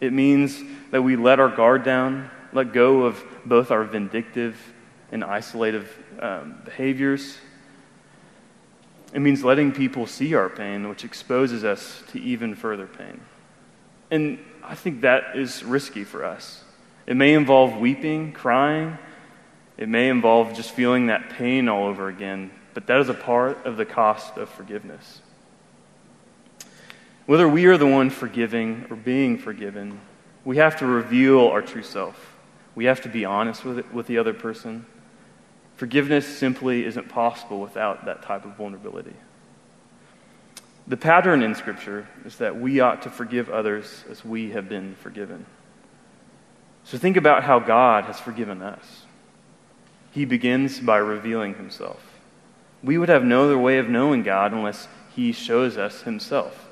It 0.00 0.12
means 0.12 0.60
that 0.90 1.02
we 1.02 1.16
let 1.16 1.40
our 1.40 1.48
guard 1.48 1.84
down, 1.84 2.30
let 2.54 2.72
go 2.72 3.02
of 3.02 3.22
both 3.44 3.70
our 3.70 3.84
vindictive 3.84 4.56
and 5.12 5.22
isolative 5.22 5.86
um, 6.20 6.62
behaviors. 6.64 7.36
It 9.12 9.20
means 9.20 9.44
letting 9.44 9.72
people 9.72 10.06
see 10.06 10.34
our 10.34 10.48
pain, 10.48 10.88
which 10.88 11.04
exposes 11.04 11.64
us 11.64 12.02
to 12.12 12.20
even 12.20 12.54
further 12.54 12.86
pain. 12.86 13.20
And 14.10 14.38
I 14.62 14.74
think 14.74 15.02
that 15.02 15.36
is 15.36 15.62
risky 15.62 16.04
for 16.04 16.24
us. 16.24 16.64
It 17.06 17.16
may 17.16 17.34
involve 17.34 17.76
weeping, 17.76 18.32
crying. 18.32 18.98
It 19.76 19.88
may 19.88 20.08
involve 20.08 20.54
just 20.54 20.70
feeling 20.70 21.08
that 21.08 21.30
pain 21.30 21.68
all 21.68 21.86
over 21.86 22.08
again, 22.08 22.50
but 22.72 22.86
that 22.86 23.00
is 23.00 23.08
a 23.08 23.14
part 23.14 23.66
of 23.66 23.76
the 23.76 23.84
cost 23.84 24.36
of 24.36 24.48
forgiveness. 24.48 25.20
Whether 27.26 27.48
we 27.48 27.66
are 27.66 27.76
the 27.76 27.86
one 27.86 28.10
forgiving 28.10 28.86
or 28.90 28.96
being 28.96 29.38
forgiven, 29.38 30.00
we 30.44 30.58
have 30.58 30.78
to 30.78 30.86
reveal 30.86 31.48
our 31.48 31.62
true 31.62 31.82
self. 31.82 32.33
We 32.74 32.86
have 32.86 33.00
to 33.02 33.08
be 33.08 33.24
honest 33.24 33.64
with, 33.64 33.78
it, 33.78 33.94
with 33.94 34.06
the 34.06 34.18
other 34.18 34.34
person. 34.34 34.86
Forgiveness 35.76 36.26
simply 36.26 36.84
isn't 36.84 37.08
possible 37.08 37.60
without 37.60 38.04
that 38.06 38.22
type 38.22 38.44
of 38.44 38.56
vulnerability. 38.56 39.14
The 40.86 40.96
pattern 40.96 41.42
in 41.42 41.54
Scripture 41.54 42.06
is 42.24 42.36
that 42.36 42.60
we 42.60 42.80
ought 42.80 43.02
to 43.02 43.10
forgive 43.10 43.48
others 43.48 44.04
as 44.10 44.24
we 44.24 44.50
have 44.50 44.68
been 44.68 44.94
forgiven. 44.96 45.46
So 46.84 46.98
think 46.98 47.16
about 47.16 47.42
how 47.42 47.58
God 47.58 48.04
has 48.04 48.20
forgiven 48.20 48.60
us. 48.60 49.02
He 50.10 50.26
begins 50.26 50.78
by 50.78 50.98
revealing 50.98 51.54
himself. 51.54 52.00
We 52.82 52.98
would 52.98 53.08
have 53.08 53.24
no 53.24 53.44
other 53.44 53.58
way 53.58 53.78
of 53.78 53.88
knowing 53.88 54.22
God 54.22 54.52
unless 54.52 54.86
he 55.16 55.32
shows 55.32 55.78
us 55.78 56.02
himself. 56.02 56.68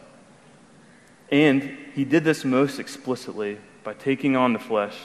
And 1.31 1.77
he 1.95 2.05
did 2.05 2.25
this 2.25 2.45
most 2.45 2.79
explicitly 2.79 3.59
by 3.83 3.95
taking 3.95 4.37
on 4.37 4.53
the 4.53 4.59
flesh 4.59 4.97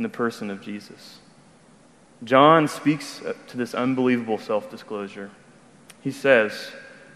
in 0.00 0.02
the 0.02 0.08
person 0.08 0.48
of 0.48 0.62
Jesus. 0.62 1.18
John 2.24 2.68
speaks 2.68 3.20
to 3.48 3.56
this 3.58 3.74
unbelievable 3.74 4.38
self 4.38 4.70
disclosure. 4.70 5.30
He 6.00 6.10
says, 6.10 6.72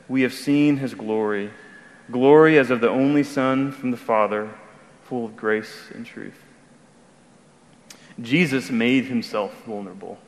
We 0.07 0.21
have 0.21 0.35
seen 0.35 0.77
his 0.77 0.93
glory, 0.93 1.51
glory 2.11 2.59
as 2.59 2.71
of 2.71 2.83
the 2.83 2.91
only 2.91 3.23
Son 3.23 3.73
from 3.73 3.91
the 3.91 3.97
Father, 3.97 4.51
full 5.05 5.25
of 5.25 5.35
grace 5.35 5.89
and 5.95 6.05
truth. 6.05 6.39
Jesus 8.21 8.69
made 8.71 9.07
himself 9.07 9.65
vulnerable. 9.65 10.19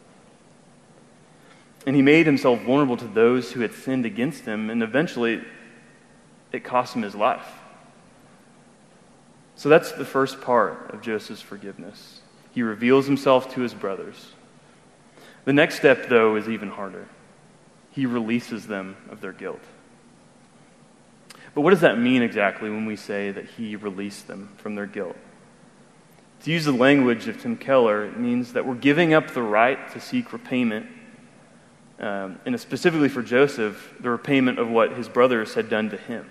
And 1.87 1.95
he 1.95 2.01
made 2.01 2.25
himself 2.25 2.63
vulnerable 2.63 2.97
to 2.97 3.07
those 3.07 3.53
who 3.53 3.61
had 3.61 3.75
sinned 3.75 4.07
against 4.07 4.47
him, 4.47 4.71
and 4.71 4.83
eventually 4.83 5.43
it 6.53 6.65
cost 6.65 6.97
him 6.97 7.03
his 7.03 7.15
life. 7.15 7.47
So 9.57 9.69
that's 9.69 9.93
the 9.93 10.07
first 10.07 10.41
part 10.41 10.95
of 10.95 11.03
Joseph's 11.03 11.43
forgiveness. 11.43 12.23
He 12.57 12.63
reveals 12.63 13.05
himself 13.05 13.53
to 13.53 13.61
his 13.61 13.75
brothers. 13.75 14.33
The 15.45 15.53
next 15.53 15.77
step, 15.77 16.09
though, 16.09 16.37
is 16.37 16.49
even 16.49 16.71
harder. 16.71 17.07
He 17.91 18.07
releases 18.07 18.67
them 18.67 18.97
of 19.11 19.21
their 19.21 19.35
guilt. 19.35 19.61
But 21.55 21.61
what 21.61 21.73
does 21.73 21.83
that 21.83 21.99
mean 21.99 22.23
exactly 22.23 22.71
when 22.71 22.87
we 22.87 22.97
say 22.97 23.31
that 23.31 23.45
he 23.45 23.77
released 23.77 24.27
them 24.27 24.49
from 24.57 24.75
their 24.75 24.87
guilt? 24.87 25.19
To 26.45 26.51
use 26.51 26.65
the 26.65 26.73
language 26.73 27.29
of 27.29 27.39
Tim 27.43 27.59
Keller, 27.59 28.07
it 28.07 28.19
means 28.19 28.55
that 28.55 28.65
we're 28.65 28.75
giving 28.75 29.13
up 29.13 29.33
the 29.33 29.43
right 29.43 29.93
to 29.93 30.01
seek 30.01 30.33
repayment, 30.33 30.87
um, 32.01 32.41
and 32.47 32.59
specifically 32.59 33.11
for 33.11 33.23
Joseph, 33.23 33.93
the 34.01 34.09
repayment 34.09 34.59
of 34.59 34.71
what 34.71 34.93
his 34.93 35.11
brothers 35.11 35.53
had 35.53 35.69
done 35.69 35.91
to 35.91 35.99
him. 35.99 36.31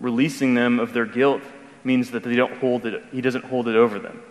Releasing 0.00 0.54
them 0.54 0.80
of 0.80 0.92
their 0.92 1.06
guilt 1.06 1.42
means 1.84 2.10
that 2.10 2.24
they 2.24 2.34
don't 2.34 2.58
hold 2.58 2.84
it, 2.84 3.04
he 3.12 3.20
doesn't 3.20 3.44
hold 3.44 3.68
it 3.68 3.76
over 3.76 4.00
them. 4.00 4.24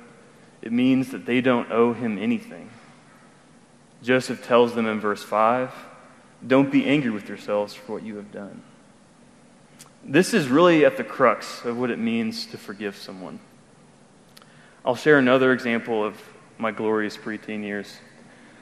It 0.61 0.71
means 0.71 1.11
that 1.11 1.25
they 1.25 1.41
don't 1.41 1.71
owe 1.71 1.93
him 1.93 2.17
anything. 2.17 2.69
Joseph 4.03 4.45
tells 4.45 4.75
them 4.75 4.85
in 4.85 4.99
verse 4.99 5.23
5 5.23 5.71
Don't 6.45 6.71
be 6.71 6.85
angry 6.85 7.11
with 7.11 7.27
yourselves 7.27 7.73
for 7.73 7.93
what 7.93 8.03
you 8.03 8.15
have 8.17 8.31
done. 8.31 8.63
This 10.03 10.33
is 10.33 10.47
really 10.47 10.85
at 10.85 10.97
the 10.97 11.03
crux 11.03 11.63
of 11.65 11.77
what 11.77 11.91
it 11.91 11.99
means 11.99 12.45
to 12.47 12.57
forgive 12.57 12.95
someone. 12.95 13.39
I'll 14.85 14.95
share 14.95 15.19
another 15.19 15.51
example 15.51 16.03
of 16.03 16.15
my 16.57 16.71
glorious 16.71 17.17
preteen 17.17 17.63
years. 17.63 17.97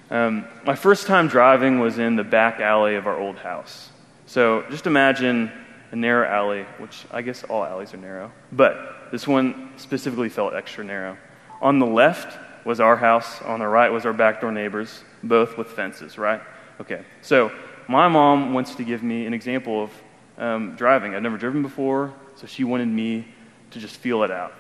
Um, 0.10 0.48
my 0.66 0.75
first 0.75 1.06
time 1.06 1.27
driving 1.27 1.80
was 1.80 2.00
in 2.00 2.16
the 2.16 2.24
back 2.24 2.60
alley 2.60 2.96
of 2.96 3.08
our 3.08 3.20
old 3.20 3.38
house. 3.38 3.89
So 4.25 4.63
just 4.70 4.88
imagine 4.88 5.51
a 5.92 5.96
narrow 5.96 6.27
alley, 6.27 6.63
which 6.80 7.06
I 7.12 7.22
guess 7.22 7.44
all 7.44 7.63
alleys 7.63 7.94
are 7.94 7.98
narrow, 7.98 8.32
but 8.51 9.10
this 9.12 9.27
one 9.27 9.72
specifically 9.77 10.30
felt 10.30 10.54
extra 10.54 10.84
narrow. 10.84 11.18
On 11.62 11.80
the 11.80 11.86
left 11.86 12.38
was 12.66 12.80
our 12.80 12.98
house, 12.98 13.42
on 13.42 13.60
the 13.60 13.68
right 13.68 13.92
was 13.92 14.06
our 14.06 14.14
back 14.14 14.42
door 14.42 14.52
neighbors, 14.52 15.04
both 15.24 15.58
with 15.58 15.68
fences, 15.68 16.18
right? 16.18 16.42
Okay, 16.80 17.04
so 17.22 17.52
my 17.88 18.08
mom 18.08 18.54
wants 18.54 18.76
to 18.76 18.84
give 18.84 19.02
me 19.02 19.26
an 19.26 19.34
example 19.34 19.84
of 19.84 19.92
um, 20.38 20.76
driving. 20.76 21.16
I'd 21.16 21.24
never 21.24 21.38
driven 21.38 21.62
before, 21.62 22.14
so 22.36 22.46
she 22.46 22.64
wanted 22.64 22.88
me 22.88 23.28
to 23.72 23.80
just 23.80 23.96
feel 23.98 24.24
it 24.24 24.32
out. 24.32 24.54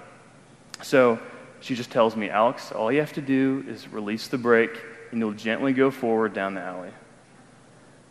So 0.81 1.19
she 1.59 1.75
just 1.75 1.91
tells 1.91 2.15
me, 2.15 2.29
Alex, 2.29 2.71
all 2.71 2.91
you 2.91 2.99
have 2.99 3.13
to 3.13 3.21
do 3.21 3.63
is 3.67 3.87
release 3.87 4.27
the 4.27 4.37
brake 4.37 4.81
and 5.11 5.19
you'll 5.19 5.33
gently 5.33 5.73
go 5.73 5.91
forward 5.91 6.33
down 6.33 6.53
the 6.53 6.61
alley. 6.61 6.91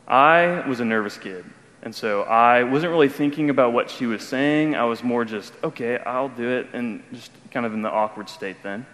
I 0.07 0.67
was 0.69 0.81
a 0.81 0.85
nervous 0.85 1.19
kid. 1.19 1.45
And 1.87 1.95
so 1.95 2.23
I 2.25 2.65
wasn't 2.65 2.91
really 2.91 3.09
thinking 3.09 3.49
about 3.49 3.73
what 3.73 3.91
she 3.91 4.07
was 4.07 4.27
saying. 4.27 4.75
I 4.75 4.83
was 4.87 5.05
more 5.05 5.25
just, 5.25 5.53
okay, 5.63 5.99
I'll 5.99 6.29
do 6.29 6.49
it, 6.49 6.67
and 6.73 7.01
just 7.13 7.31
kind 7.53 7.65
of 7.65 7.75
in 7.75 7.83
the 7.83 7.89
awkward 7.89 8.29
state 8.29 8.57
then. 8.65 8.85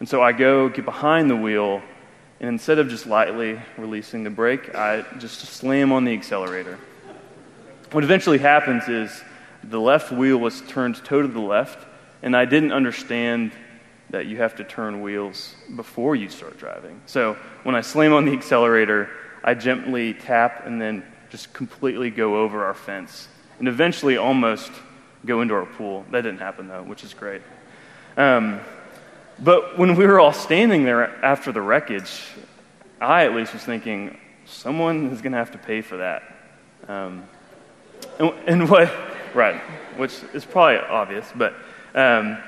And 0.00 0.08
so 0.08 0.20
I 0.20 0.32
go 0.32 0.68
get 0.68 0.84
behind 0.84 1.30
the 1.30 1.36
wheel, 1.36 1.80
and 2.40 2.48
instead 2.48 2.80
of 2.80 2.88
just 2.88 3.06
lightly 3.06 3.60
releasing 3.78 4.24
the 4.24 4.30
brake, 4.30 4.74
I 4.74 5.04
just 5.20 5.42
slam 5.42 5.92
on 5.92 6.04
the 6.04 6.12
accelerator. 6.12 6.76
What 7.92 8.02
eventually 8.02 8.38
happens 8.38 8.88
is 8.88 9.22
the 9.62 9.80
left 9.80 10.10
wheel 10.10 10.38
was 10.38 10.60
turned 10.62 10.96
toe 11.04 11.22
to 11.22 11.28
the 11.28 11.38
left, 11.38 11.86
and 12.20 12.36
I 12.36 12.46
didn't 12.46 12.72
understand 12.72 13.52
that 14.08 14.26
you 14.26 14.38
have 14.38 14.56
to 14.56 14.64
turn 14.64 15.02
wheels 15.02 15.54
before 15.76 16.16
you 16.16 16.28
start 16.28 16.58
driving. 16.58 17.00
So 17.06 17.36
when 17.62 17.76
I 17.76 17.82
slam 17.82 18.12
on 18.12 18.24
the 18.24 18.32
accelerator, 18.32 19.08
I 19.44 19.54
gently 19.54 20.14
tap 20.14 20.66
and 20.66 20.82
then 20.82 21.04
just 21.30 21.52
completely 21.52 22.10
go 22.10 22.40
over 22.42 22.64
our 22.64 22.74
fence 22.74 23.28
and 23.58 23.68
eventually 23.68 24.16
almost 24.16 24.70
go 25.24 25.40
into 25.42 25.54
our 25.54 25.66
pool. 25.66 26.04
That 26.10 26.22
didn't 26.22 26.40
happen 26.40 26.68
though, 26.68 26.82
which 26.82 27.04
is 27.04 27.14
great. 27.14 27.42
Um, 28.16 28.60
but 29.38 29.78
when 29.78 29.96
we 29.96 30.06
were 30.06 30.20
all 30.20 30.32
standing 30.32 30.84
there 30.84 31.24
after 31.24 31.52
the 31.52 31.62
wreckage, 31.62 32.22
I 33.00 33.24
at 33.24 33.34
least 33.34 33.52
was 33.52 33.62
thinking, 33.62 34.18
someone 34.44 35.06
is 35.06 35.22
going 35.22 35.32
to 35.32 35.38
have 35.38 35.52
to 35.52 35.58
pay 35.58 35.80
for 35.80 35.98
that. 35.98 36.22
Um, 36.88 37.24
and, 38.18 38.32
and, 38.46 38.70
what, 38.70 38.92
right, 39.34 39.60
which 39.96 40.20
is 40.34 40.44
probably 40.44 40.78
obvious, 40.78 41.30
but 41.34 41.54
um, 41.94 42.38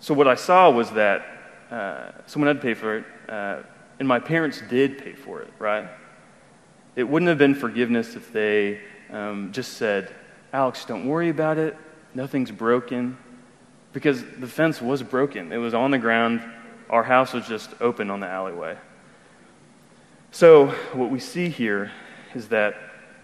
so 0.00 0.14
what 0.14 0.28
I 0.28 0.34
saw 0.34 0.70
was 0.70 0.90
that 0.92 1.26
uh, 1.70 2.10
someone 2.26 2.48
had 2.48 2.60
to 2.60 2.62
pay 2.62 2.74
for 2.74 2.98
it, 2.98 3.04
uh, 3.28 3.62
and 3.98 4.06
my 4.06 4.20
parents 4.20 4.62
did 4.68 4.98
pay 4.98 5.14
for 5.14 5.42
it, 5.42 5.52
right? 5.58 5.88
It 6.98 7.08
wouldn't 7.08 7.28
have 7.28 7.38
been 7.38 7.54
forgiveness 7.54 8.16
if 8.16 8.32
they 8.32 8.80
um, 9.12 9.52
just 9.52 9.74
said, 9.74 10.12
Alex, 10.52 10.84
don't 10.84 11.06
worry 11.06 11.28
about 11.28 11.56
it. 11.56 11.76
Nothing's 12.12 12.50
broken. 12.50 13.16
Because 13.92 14.24
the 14.40 14.48
fence 14.48 14.82
was 14.82 15.00
broken, 15.04 15.52
it 15.52 15.58
was 15.58 15.74
on 15.74 15.92
the 15.92 15.98
ground. 15.98 16.42
Our 16.90 17.04
house 17.04 17.32
was 17.34 17.46
just 17.46 17.70
open 17.80 18.10
on 18.10 18.18
the 18.18 18.26
alleyway. 18.26 18.76
So, 20.32 20.74
what 20.92 21.08
we 21.08 21.20
see 21.20 21.48
here 21.48 21.92
is 22.34 22.48
that 22.48 22.74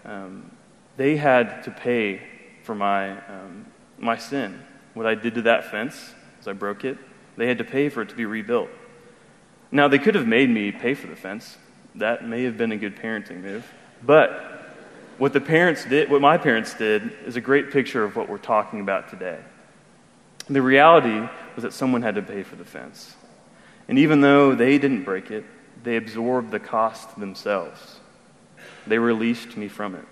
um, 0.05 0.49
they 0.95 1.17
had 1.17 1.61
to 1.63 1.71
pay 1.71 2.21
for 2.63 2.75
my, 2.75 3.11
um, 3.27 3.65
my 3.97 4.15
sin. 4.15 4.57
What 4.93 5.05
I 5.05 5.15
did 5.15 5.35
to 5.35 5.41
that 5.41 5.69
fence, 5.69 6.13
as 6.39 6.47
I 6.47 6.53
broke 6.53 6.85
it, 6.85 6.97
they 7.35 7.45
had 7.45 7.57
to 7.57 7.65
pay 7.65 7.89
for 7.89 8.03
it 8.03 8.07
to 8.07 8.15
be 8.15 8.25
rebuilt. 8.25 8.69
Now, 9.69 9.89
they 9.89 9.99
could 9.99 10.15
have 10.15 10.27
made 10.27 10.49
me 10.49 10.71
pay 10.71 10.93
for 10.93 11.07
the 11.07 11.17
fence 11.17 11.57
that 11.95 12.27
may 12.27 12.43
have 12.43 12.57
been 12.57 12.71
a 12.71 12.77
good 12.77 12.95
parenting 12.95 13.41
move. 13.41 13.65
But 14.03 14.55
what 15.17 15.33
the 15.33 15.41
parents 15.41 15.85
did, 15.85 16.09
what 16.09 16.21
my 16.21 16.37
parents 16.37 16.73
did, 16.73 17.11
is 17.25 17.35
a 17.35 17.41
great 17.41 17.71
picture 17.71 18.03
of 18.03 18.15
what 18.15 18.27
we're 18.27 18.37
talking 18.37 18.81
about 18.81 19.09
today. 19.09 19.39
The 20.49 20.61
reality 20.61 21.27
was 21.55 21.63
that 21.63 21.73
someone 21.73 22.01
had 22.01 22.15
to 22.15 22.21
pay 22.21 22.43
for 22.43 22.55
the 22.55 22.65
fence. 22.65 23.15
And 23.87 23.97
even 23.97 24.21
though 24.21 24.55
they 24.55 24.77
didn't 24.77 25.03
break 25.03 25.31
it, 25.31 25.45
they 25.83 25.95
absorbed 25.95 26.51
the 26.51 26.59
cost 26.59 27.17
themselves. 27.19 27.99
They 28.87 28.97
released 28.97 29.55
me 29.55 29.67
from 29.67 29.95
it. 29.95 30.05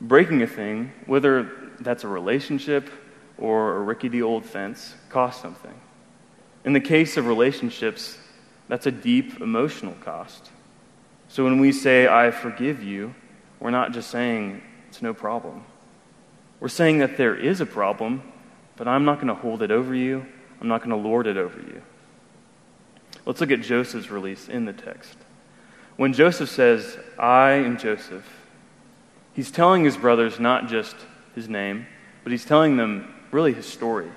Breaking 0.00 0.42
a 0.42 0.46
thing, 0.46 0.92
whether 1.06 1.50
that's 1.78 2.04
a 2.04 2.08
relationship 2.08 2.90
or 3.38 3.76
a 3.76 3.80
rickety 3.80 4.22
old 4.22 4.44
fence, 4.44 4.94
costs 5.08 5.40
something. 5.40 5.74
In 6.64 6.72
the 6.72 6.80
case 6.80 7.16
of 7.16 7.26
relationships, 7.26 8.18
that's 8.70 8.86
a 8.86 8.92
deep 8.92 9.40
emotional 9.40 9.94
cost. 10.00 10.48
So 11.28 11.42
when 11.42 11.58
we 11.58 11.72
say, 11.72 12.06
I 12.06 12.30
forgive 12.30 12.82
you, 12.84 13.14
we're 13.58 13.70
not 13.70 13.92
just 13.92 14.10
saying 14.10 14.62
it's 14.88 15.02
no 15.02 15.12
problem. 15.12 15.64
We're 16.60 16.68
saying 16.68 16.98
that 16.98 17.16
there 17.16 17.34
is 17.34 17.60
a 17.60 17.66
problem, 17.66 18.22
but 18.76 18.86
I'm 18.86 19.04
not 19.04 19.16
going 19.16 19.26
to 19.26 19.34
hold 19.34 19.62
it 19.62 19.72
over 19.72 19.92
you. 19.92 20.24
I'm 20.60 20.68
not 20.68 20.84
going 20.84 20.90
to 20.90 21.08
lord 21.08 21.26
it 21.26 21.36
over 21.36 21.58
you. 21.58 21.82
Let's 23.26 23.40
look 23.40 23.50
at 23.50 23.60
Joseph's 23.60 24.08
release 24.08 24.48
in 24.48 24.66
the 24.66 24.72
text. 24.72 25.16
When 25.96 26.12
Joseph 26.12 26.48
says, 26.48 26.96
I 27.18 27.50
am 27.50 27.76
Joseph, 27.76 28.24
he's 29.32 29.50
telling 29.50 29.84
his 29.84 29.96
brothers 29.96 30.38
not 30.38 30.68
just 30.68 30.94
his 31.34 31.48
name, 31.48 31.86
but 32.22 32.30
he's 32.30 32.44
telling 32.44 32.76
them 32.76 33.12
really 33.32 33.52
his 33.52 33.66
story. 33.66 34.10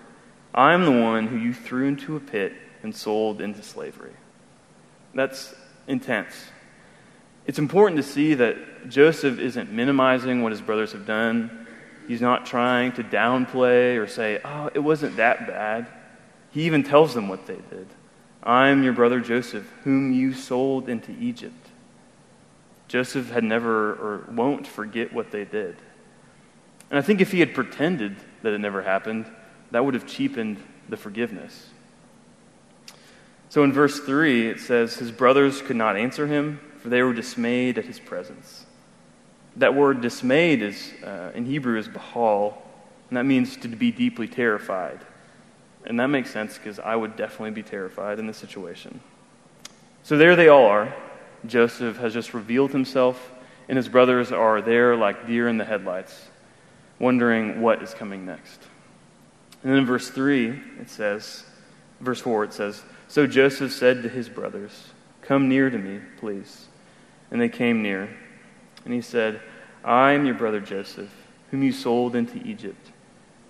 I'm 0.54 0.86
the 0.86 0.92
one 0.92 1.26
who 1.26 1.38
you 1.38 1.56
threw 1.56 1.88
into 1.88 2.16
a 2.16 2.20
pit 2.20 2.54
and 2.84 2.96
sold 2.96 3.42
into 3.42 3.64
slavery. 3.64 4.14
That's 5.14 5.54
intense. 5.88 6.34
It's 7.46 7.60
important 7.60 7.98
to 7.98 8.04
see 8.04 8.36
that 8.36 8.90
Joseph 8.90 9.40
isn't 9.40 9.72
minimizing 9.72 10.44
what 10.44 10.52
his 10.52 10.62
brothers 10.62 10.94
have 10.94 11.06
done. 11.06 11.68
He's 12.08 12.22
not 12.22 12.46
trying 12.46 12.94
to 12.94 13.04
downplay 13.04 13.98
or 14.02 14.08
say, 14.08 14.40
oh, 14.44 14.70
it 14.74 14.80
wasn't 14.80 15.18
that 15.18 15.48
bad. 15.48 15.88
He 16.52 16.64
even 16.64 16.84
tells 16.84 17.14
them 17.14 17.28
what 17.28 17.46
they 17.46 17.58
did. 17.70 17.88
I'm 18.42 18.84
your 18.84 18.94
brother 18.94 19.20
Joseph, 19.20 19.70
whom 19.84 20.12
you 20.14 20.34
sold 20.34 20.90
into 20.90 21.12
Egypt. 21.12 21.68
Joseph 22.88 23.32
had 23.32 23.44
never 23.44 23.94
or 23.94 24.28
won't 24.32 24.68
forget 24.68 25.14
what 25.14 25.32
they 25.32 25.46
did. 25.46 25.78
And 26.90 27.00
I 27.00 27.02
think 27.02 27.22
if 27.22 27.32
he 27.32 27.40
had 27.40 27.54
pretended 27.54 28.18
that 28.44 28.54
it 28.54 28.60
never 28.60 28.82
happened, 28.82 29.26
that 29.72 29.84
would 29.84 29.96
have 29.96 30.06
cheapened 30.06 30.62
the 30.90 30.98
forgiveness. 30.98 31.70
So 33.54 33.64
in 33.64 33.72
verse 33.72 34.00
3, 34.00 34.48
it 34.48 34.60
says, 34.60 34.96
His 34.96 35.12
brothers 35.12 35.62
could 35.62 35.76
not 35.76 35.96
answer 35.96 36.26
him, 36.26 36.60
for 36.80 36.90
they 36.90 37.04
were 37.04 37.14
dismayed 37.14 37.78
at 37.78 37.86
his 37.86 38.00
presence. 38.00 38.66
That 39.58 39.76
word 39.76 40.02
dismayed 40.02 40.64
is, 40.64 40.92
uh, 41.04 41.34
in 41.36 41.46
Hebrew 41.46 41.78
is 41.78 41.88
bahal, 41.88 42.56
and 43.10 43.18
that 43.18 43.26
means 43.26 43.56
to 43.58 43.68
be 43.68 43.92
deeply 43.92 44.28
terrified. 44.28 45.02
And 45.86 46.00
that 46.00 46.08
makes 46.08 46.32
sense 46.32 46.58
because 46.58 46.80
I 46.80 46.96
would 46.96 47.16
definitely 47.16 47.52
be 47.52 47.62
terrified 47.62 48.18
in 48.18 48.26
this 48.26 48.38
situation. 48.38 49.02
So 50.02 50.18
there 50.18 50.36
they 50.36 50.48
all 50.48 50.66
are. 50.66 50.92
Joseph 51.46 51.98
has 51.98 52.12
just 52.12 52.34
revealed 52.34 52.72
himself, 52.72 53.32
and 53.70 53.78
his 53.78 53.88
brothers 53.88 54.32
are 54.32 54.64
there 54.64 54.96
like 54.96 55.28
deer 55.28 55.48
in 55.48 55.60
the 55.60 55.66
headlights, 55.66 56.26
wondering 56.98 57.62
what 57.62 57.84
is 57.84 57.94
coming 57.94 58.26
next. 58.26 58.62
And 59.62 59.72
then 59.72 59.78
in 59.78 59.86
verse 59.86 60.10
3, 60.10 60.60
it 60.82 60.90
says, 60.90 61.44
verse 62.02 62.20
4, 62.20 62.46
it 62.46 62.54
says, 62.54 62.82
So 63.14 63.28
Joseph 63.28 63.72
said 63.72 64.02
to 64.02 64.10
his 64.10 64.28
brothers, 64.28 64.90
Come 65.22 65.48
near 65.48 65.70
to 65.70 65.78
me, 65.78 66.00
please. 66.18 66.66
And 67.30 67.40
they 67.40 67.48
came 67.48 67.84
near. 67.84 68.10
And 68.86 68.92
he 68.92 69.02
said, 69.02 69.40
I 69.84 70.14
am 70.14 70.26
your 70.26 70.34
brother 70.34 70.60
Joseph, 70.60 71.14
whom 71.52 71.62
you 71.62 71.72
sold 71.72 72.16
into 72.16 72.40
Egypt. 72.40 72.90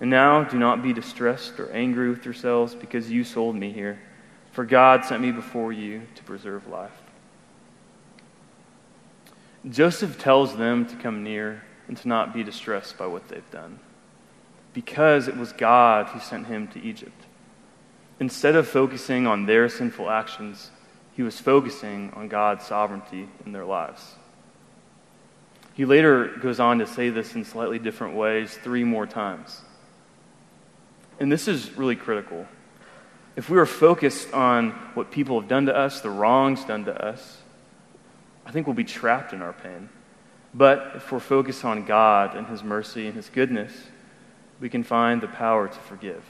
And 0.01 0.10
now 0.10 0.43
do 0.43 0.60
not 0.60 0.84
be 0.84 0.91
distressed 0.91 1.62
or 1.62 1.72
angry 1.72 2.10
with 2.10 2.25
yourselves 2.25 2.75
because 2.75 3.10
you 3.10 3.24
sold 3.24 3.56
me 3.56 3.71
here, 3.71 4.02
for 4.52 4.65
God 4.65 5.06
sent 5.06 5.21
me 5.21 5.32
before 5.32 5.71
you 5.71 6.02
to 6.15 6.23
preserve 6.23 6.67
life. 6.67 7.02
Joseph 9.69 10.19
tells 10.19 10.58
them 10.58 10.86
to 10.88 10.97
come 10.97 11.23
near 11.23 11.63
and 11.88 11.95
to 11.95 12.08
not 12.10 12.34
be 12.34 12.43
distressed 12.43 12.97
by 12.97 13.08
what 13.08 13.30
they've 13.30 13.49
done, 13.49 13.80
because 14.73 15.30
it 15.30 15.38
was 15.38 15.54
God 15.54 16.08
who 16.08 16.19
sent 16.19 16.47
him 16.47 16.67
to 16.67 16.82
Egypt. 16.84 17.28
Instead 18.19 18.56
of 18.56 18.67
focusing 18.67 19.28
on 19.28 19.45
their 19.45 19.67
sinful 19.67 20.10
actions, 20.10 20.71
he 21.15 21.23
was 21.23 21.39
focusing 21.39 22.12
on 22.15 22.28
God's 22.28 22.65
sovereignty 22.65 23.28
in 23.45 23.52
their 23.52 23.65
lives. 23.65 24.15
He 25.73 25.86
later 25.86 26.28
goes 26.41 26.60
on 26.60 26.80
to 26.80 26.88
say 26.88 27.10
this 27.10 27.34
in 27.36 27.45
slightly 27.45 27.80
different 27.80 28.15
ways 28.15 28.58
three 28.63 28.84
more 28.84 29.08
times. 29.08 29.62
And 31.19 31.32
this 31.32 31.47
is 31.47 31.71
really 31.78 31.95
critical. 31.95 32.47
If 33.36 33.49
we 33.49 33.58
are 33.58 33.65
focused 33.65 34.32
on 34.34 34.71
what 34.93 35.10
people 35.10 35.39
have 35.39 35.49
done 35.49 35.65
to 35.65 35.76
us, 35.76 36.02
the 36.02 36.10
wrongs 36.10 36.63
done 36.65 36.86
to 36.86 37.06
us, 37.06 37.39
I 38.45 38.52
think 38.52 38.67
we'll 38.67 38.76
be 38.76 38.84
trapped 38.84 39.34
in 39.34 39.41
our 39.41 39.54
pain. 39.54 39.89
But 40.54 40.93
if 40.95 41.12
we're 41.12 41.19
focused 41.19 41.65
on 41.65 41.86
God 41.86 42.36
and 42.36 42.45
His 42.45 42.63
mercy 42.63 43.08
and 43.08 43.15
His 43.15 43.30
goodness, 43.30 43.71
we 44.60 44.69
can 44.69 44.84
find 44.84 45.21
the 45.21 45.28
power 45.28 45.67
to 45.67 45.80
forgive. 45.80 46.23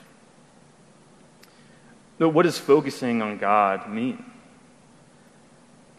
But 2.23 2.29
what 2.29 2.43
does 2.43 2.57
focusing 2.57 3.21
on 3.21 3.37
God 3.37 3.89
mean? 3.89 4.23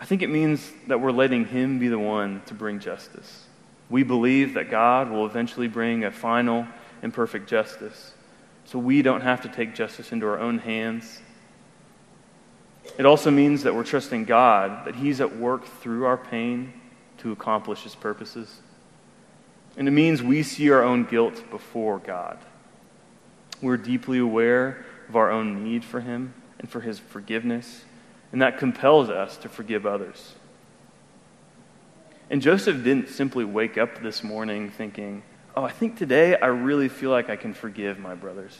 I 0.00 0.06
think 0.06 0.22
it 0.22 0.30
means 0.30 0.72
that 0.86 0.98
we're 0.98 1.12
letting 1.12 1.44
Him 1.44 1.78
be 1.78 1.88
the 1.88 1.98
one 1.98 2.40
to 2.46 2.54
bring 2.54 2.80
justice. 2.80 3.44
We 3.90 4.04
believe 4.04 4.54
that 4.54 4.70
God 4.70 5.10
will 5.10 5.26
eventually 5.26 5.68
bring 5.68 6.02
a 6.02 6.10
final 6.10 6.66
and 7.02 7.12
perfect 7.12 7.46
justice 7.46 8.14
so 8.64 8.78
we 8.78 9.02
don't 9.02 9.20
have 9.20 9.42
to 9.42 9.50
take 9.50 9.74
justice 9.74 10.12
into 10.12 10.26
our 10.26 10.38
own 10.38 10.56
hands. 10.56 11.20
It 12.96 13.04
also 13.04 13.30
means 13.30 13.64
that 13.64 13.74
we're 13.74 13.84
trusting 13.84 14.24
God, 14.24 14.86
that 14.86 14.94
He's 14.94 15.20
at 15.20 15.36
work 15.36 15.66
through 15.82 16.06
our 16.06 16.16
pain 16.16 16.72
to 17.18 17.32
accomplish 17.32 17.82
His 17.82 17.94
purposes. 17.94 18.62
And 19.76 19.86
it 19.86 19.90
means 19.90 20.22
we 20.22 20.42
see 20.42 20.70
our 20.70 20.82
own 20.82 21.04
guilt 21.04 21.50
before 21.50 21.98
God. 21.98 22.38
We're 23.60 23.76
deeply 23.76 24.20
aware 24.20 24.86
of 25.08 25.16
our 25.16 25.30
own 25.30 25.64
need 25.64 25.84
for 25.84 26.00
Him 26.00 26.34
and 26.58 26.68
for 26.68 26.80
His 26.80 26.98
forgiveness, 26.98 27.84
and 28.32 28.42
that 28.42 28.58
compels 28.58 29.10
us 29.10 29.36
to 29.38 29.48
forgive 29.48 29.86
others. 29.86 30.34
And 32.30 32.40
Joseph 32.40 32.82
didn't 32.82 33.10
simply 33.10 33.44
wake 33.44 33.76
up 33.76 34.02
this 34.02 34.24
morning 34.24 34.70
thinking, 34.70 35.22
oh, 35.56 35.64
I 35.64 35.70
think 35.70 35.96
today 35.96 36.36
I 36.36 36.46
really 36.46 36.88
feel 36.88 37.10
like 37.10 37.30
I 37.30 37.36
can 37.36 37.54
forgive 37.54 37.98
my 37.98 38.14
brothers. 38.14 38.58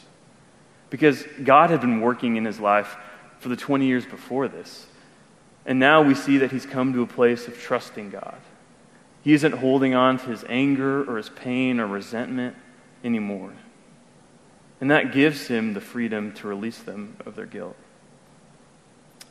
Because 0.91 1.25
God 1.43 1.71
had 1.71 1.81
been 1.81 2.01
working 2.01 2.37
in 2.37 2.45
his 2.45 2.61
life 2.61 2.97
for 3.39 3.49
the 3.49 3.57
20 3.57 3.87
years 3.87 4.07
before 4.07 4.49
this. 4.49 4.87
And 5.67 5.79
now 5.79 6.03
we 6.03 6.15
see 6.15 6.39
that 6.39 6.53
he's 6.53 6.67
come 6.67 6.93
to 6.93 7.03
a 7.03 7.07
place 7.07 7.49
of 7.49 7.59
trusting 7.59 8.11
God. 8.11 8.39
He 9.23 9.33
isn't 9.33 9.53
holding 9.53 9.95
on 9.95 10.19
to 10.19 10.27
his 10.27 10.45
anger 10.49 11.03
or 11.11 11.17
his 11.17 11.31
pain 11.31 11.81
or 11.81 11.87
resentment 11.87 12.55
anymore. 13.03 13.55
And 14.81 14.91
that 14.91 15.13
gives 15.13 15.47
him 15.47 15.75
the 15.75 15.81
freedom 15.81 16.33
to 16.35 16.49
release 16.49 16.79
them 16.79 17.17
of 17.25 17.37
their 17.37 17.47
guilt. 17.47 17.77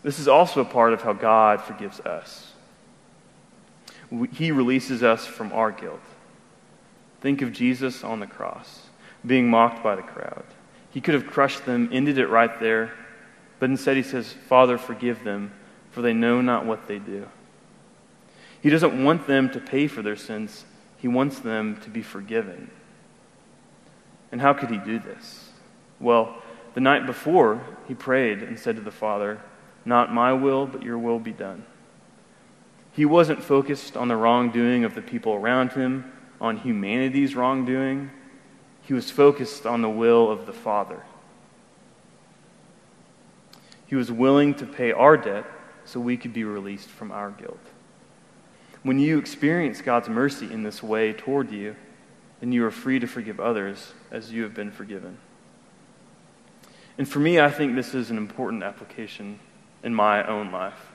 This 0.02 0.20
is 0.20 0.28
also 0.28 0.62
a 0.62 0.66
part 0.66 0.94
of 0.94 1.02
how 1.02 1.14
God 1.14 1.62
forgives 1.62 2.00
us. 2.02 2.52
He 4.34 4.52
releases 4.52 5.02
us 5.02 5.26
from 5.26 5.52
our 5.54 5.72
guilt. 5.72 6.00
Think 7.22 7.42
of 7.42 7.54
Jesus 7.54 8.04
on 8.04 8.20
the 8.20 8.28
cross, 8.28 8.88
being 9.26 9.50
mocked 9.50 9.82
by 9.82 9.96
the 9.96 10.02
crowd. 10.02 10.44
He 10.92 11.02
could 11.02 11.14
have 11.14 11.26
crushed 11.26 11.66
them, 11.66 11.90
ended 11.92 12.18
it 12.18 12.28
right 12.28 12.60
there, 12.60 12.92
but 13.60 13.70
instead 13.70 13.96
he 13.96 14.04
says, 14.04 14.34
Father, 14.48 14.78
forgive 14.78 15.24
them, 15.24 15.54
for 15.92 16.02
they 16.02 16.14
know 16.14 16.42
not 16.42 16.66
what 16.66 16.88
they 16.88 17.00
do. 17.00 17.28
He 18.62 18.70
doesn't 18.70 19.04
want 19.04 19.26
them 19.26 19.50
to 19.52 19.60
pay 19.60 19.88
for 19.88 20.02
their 20.02 20.16
sins, 20.16 20.66
he 20.98 21.08
wants 21.08 21.40
them 21.40 21.80
to 21.82 21.90
be 21.90 22.02
forgiven. 22.02 22.70
And 24.34 24.42
how 24.42 24.52
could 24.52 24.72
he 24.72 24.80
do 24.80 24.98
this? 24.98 25.52
Well, 26.00 26.42
the 26.74 26.82
night 26.82 27.06
before, 27.06 27.62
he 27.88 27.94
prayed 27.94 28.42
and 28.42 28.60
said 28.60 28.76
to 28.78 28.82
the 28.82 28.90
Father, 28.90 29.40
Not 29.86 30.12
my 30.12 30.34
will, 30.34 30.66
but 30.66 30.82
your 30.82 30.98
will 30.98 31.20
be 31.20 31.32
done. 31.32 31.64
He 32.94 33.06
wasn't 33.06 33.44
focused 33.44 33.96
on 33.96 34.08
the 34.08 34.16
wrongdoing 34.16 34.86
of 34.86 34.96
the 34.96 35.04
people 35.04 35.34
around 35.34 35.74
him 35.74 36.12
on 36.42 36.58
humanity's 36.58 37.36
wrongdoing, 37.36 38.10
he 38.82 38.94
was 38.94 39.12
focused 39.12 39.68
on 39.68 39.84
the 39.84 39.90
will 39.90 40.32
of 40.32 40.48
the 40.48 40.52
Father. 40.52 41.04
He 43.86 43.96
was 43.96 44.12
willing 44.12 44.56
to 44.56 44.66
pay 44.66 44.92
our 44.92 45.16
debt 45.16 45.46
so 45.86 46.00
we 46.00 46.18
could 46.18 46.34
be 46.34 46.44
released 46.44 46.90
from 46.90 47.12
our 47.12 47.30
guilt. 47.30 47.66
When 48.82 48.98
you 48.98 49.20
experience 49.20 49.80
God's 49.82 50.10
mercy 50.10 50.52
in 50.52 50.64
this 50.64 50.82
way 50.82 51.14
toward 51.14 51.52
you, 51.52 51.76
then 52.44 52.52
you 52.52 52.66
are 52.66 52.72
free 52.72 53.00
to 53.00 53.08
forgive 53.08 53.40
others 53.40 53.94
as 54.12 54.34
you 54.34 54.44
have 54.44 54.54
been 54.54 54.70
forgiven. 54.70 55.18
And 56.98 57.08
for 57.08 57.20
me, 57.20 57.40
I 57.40 57.50
think 57.50 57.76
this 57.76 57.96
is 57.96 58.12
an 58.12 58.18
important 58.18 58.64
application 58.64 59.40
in 59.82 59.96
my 59.96 60.28
own 60.28 60.52
life. 60.52 60.92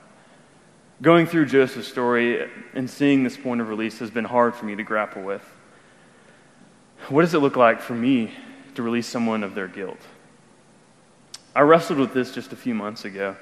Going 1.01 1.27
through 1.27 1.47
Joseph's 1.47 1.89
story 1.89 2.51
and 2.75 2.91
seeing 2.91 3.25
this 3.25 3.39
point 3.39 3.63
of 3.63 3.69
release 3.71 3.99
has 4.01 4.11
been 4.11 4.27
hard 4.27 4.55
for 4.55 4.67
me 4.67 4.77
to 4.77 4.83
grapple 4.83 5.23
with. 5.23 5.43
What 7.09 7.23
does 7.23 7.33
it 7.33 7.39
look 7.39 7.57
like 7.57 7.81
for 7.81 7.95
me 7.95 8.31
to 8.79 8.83
release 8.85 9.09
someone 9.09 9.43
of 9.43 9.57
their 9.57 9.67
guilt. 9.67 9.99
I 11.57 11.63
wrestled 11.63 11.99
with 11.99 12.15
this 12.15 12.33
just 12.33 12.53
a 12.53 12.57
few 12.57 12.75
months 12.77 13.05
ago. 13.05 13.35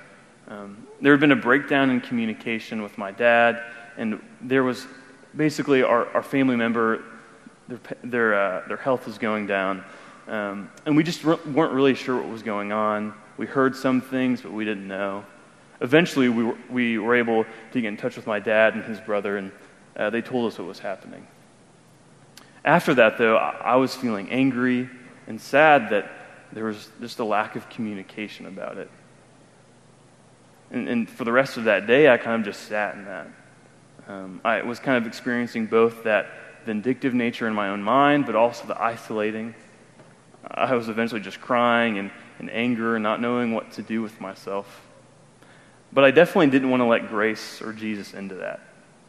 Um, 0.49 0.87
there 1.03 1.13
had 1.13 1.21
been 1.21 1.33
a 1.33 1.37
breakdown 1.37 1.91
in 1.91 2.01
communication 2.01 2.81
with 2.81 2.97
my 2.97 3.11
dad, 3.11 3.63
and 3.99 4.19
there 4.41 4.65
was 4.65 4.87
basically 5.37 5.83
our, 5.83 6.07
our 6.15 6.23
family 6.23 6.57
member, 6.57 7.05
their, 7.69 7.81
their, 8.03 8.35
uh, 8.35 8.69
their 8.69 8.77
health 8.77 9.07
was 9.07 9.19
going 9.19 9.47
down. 9.47 9.85
Um, 10.29 10.71
and 10.85 10.97
we 10.97 11.03
just 11.03 11.25
re- 11.25 11.39
weren't 11.53 11.73
really 11.73 11.95
sure 11.95 12.17
what 12.17 12.29
was 12.29 12.43
going 12.43 12.73
on. 12.73 13.15
We 13.37 13.47
heard 13.47 13.77
some 13.77 14.01
things, 14.01 14.41
but 14.41 14.53
we 14.53 14.65
didn't 14.65 14.89
know. 14.89 15.25
Eventually, 15.81 16.29
we 16.29 16.45
were, 16.45 16.59
we 16.71 16.99
were 16.99 17.15
able 17.15 17.45
to 17.73 17.81
get 17.81 17.89
in 17.89 17.97
touch 17.97 18.17
with 18.17 18.27
my 18.27 18.41
dad 18.41 18.75
and 18.75 18.85
his 18.85 18.99
brother, 19.01 19.37
and 19.37 19.53
uh, 19.97 20.11
they 20.11 20.23
told 20.23 20.51
us 20.51 20.59
what 20.59 20.67
was 20.67 20.79
happening. 20.79 21.27
After 22.65 22.95
that, 22.95 23.19
though, 23.19 23.37
I, 23.37 23.51
I 23.65 23.77
was 23.77 23.95
feeling 23.95 24.31
angry 24.31 24.89
and 25.27 25.41
sad 25.41 25.91
that 25.91 26.11
there 26.53 26.65
was 26.65 26.89
just 27.01 27.19
a 27.19 27.25
lack 27.25 27.57
of 27.57 27.69
communication 27.69 28.47
about 28.47 28.79
it. 28.79 28.91
And, 30.71 30.89
and 30.89 31.09
for 31.09 31.25
the 31.25 31.33
rest 31.33 31.57
of 31.59 31.65
that 31.65 31.87
day, 31.87 32.09
I 32.09 32.17
kind 32.17 32.41
of 32.41 32.53
just 32.53 32.69
sat 32.69 32.95
in 32.95 33.05
that. 33.05 33.29
Um, 34.09 34.41
I 34.45 34.63
was 34.63 34.79
kind 34.79 34.97
of 34.97 35.07
experiencing 35.07 35.67
both 35.67 36.05
that 36.05 36.29
vindictive 36.67 37.15
nature 37.15 37.47
in 37.49 37.55
my 37.55 37.69
own 37.69 37.83
mind, 37.83 38.27
but 38.27 38.35
also 38.35 38.67
the 38.67 38.81
isolating. 38.81 39.55
I 40.45 40.75
was 40.75 40.89
eventually 40.89 41.21
just 41.21 41.41
crying 41.41 41.99
and, 41.99 42.11
and 42.39 42.51
anger 42.51 42.97
and 42.97 43.03
not 43.03 43.21
knowing 43.21 43.55
what 43.55 43.73
to 43.73 43.83
do 43.83 44.03
with 44.03 44.21
myself. 44.21 44.83
But 45.93 46.05
I 46.05 46.11
definitely 46.11 46.49
didn't 46.49 46.71
want 46.71 46.83
to 46.83 46.87
let 46.87 47.09
grace 47.09 47.63
or 47.63 47.73
Jesus 47.73 48.13
into 48.13 48.35
that. 48.37 48.61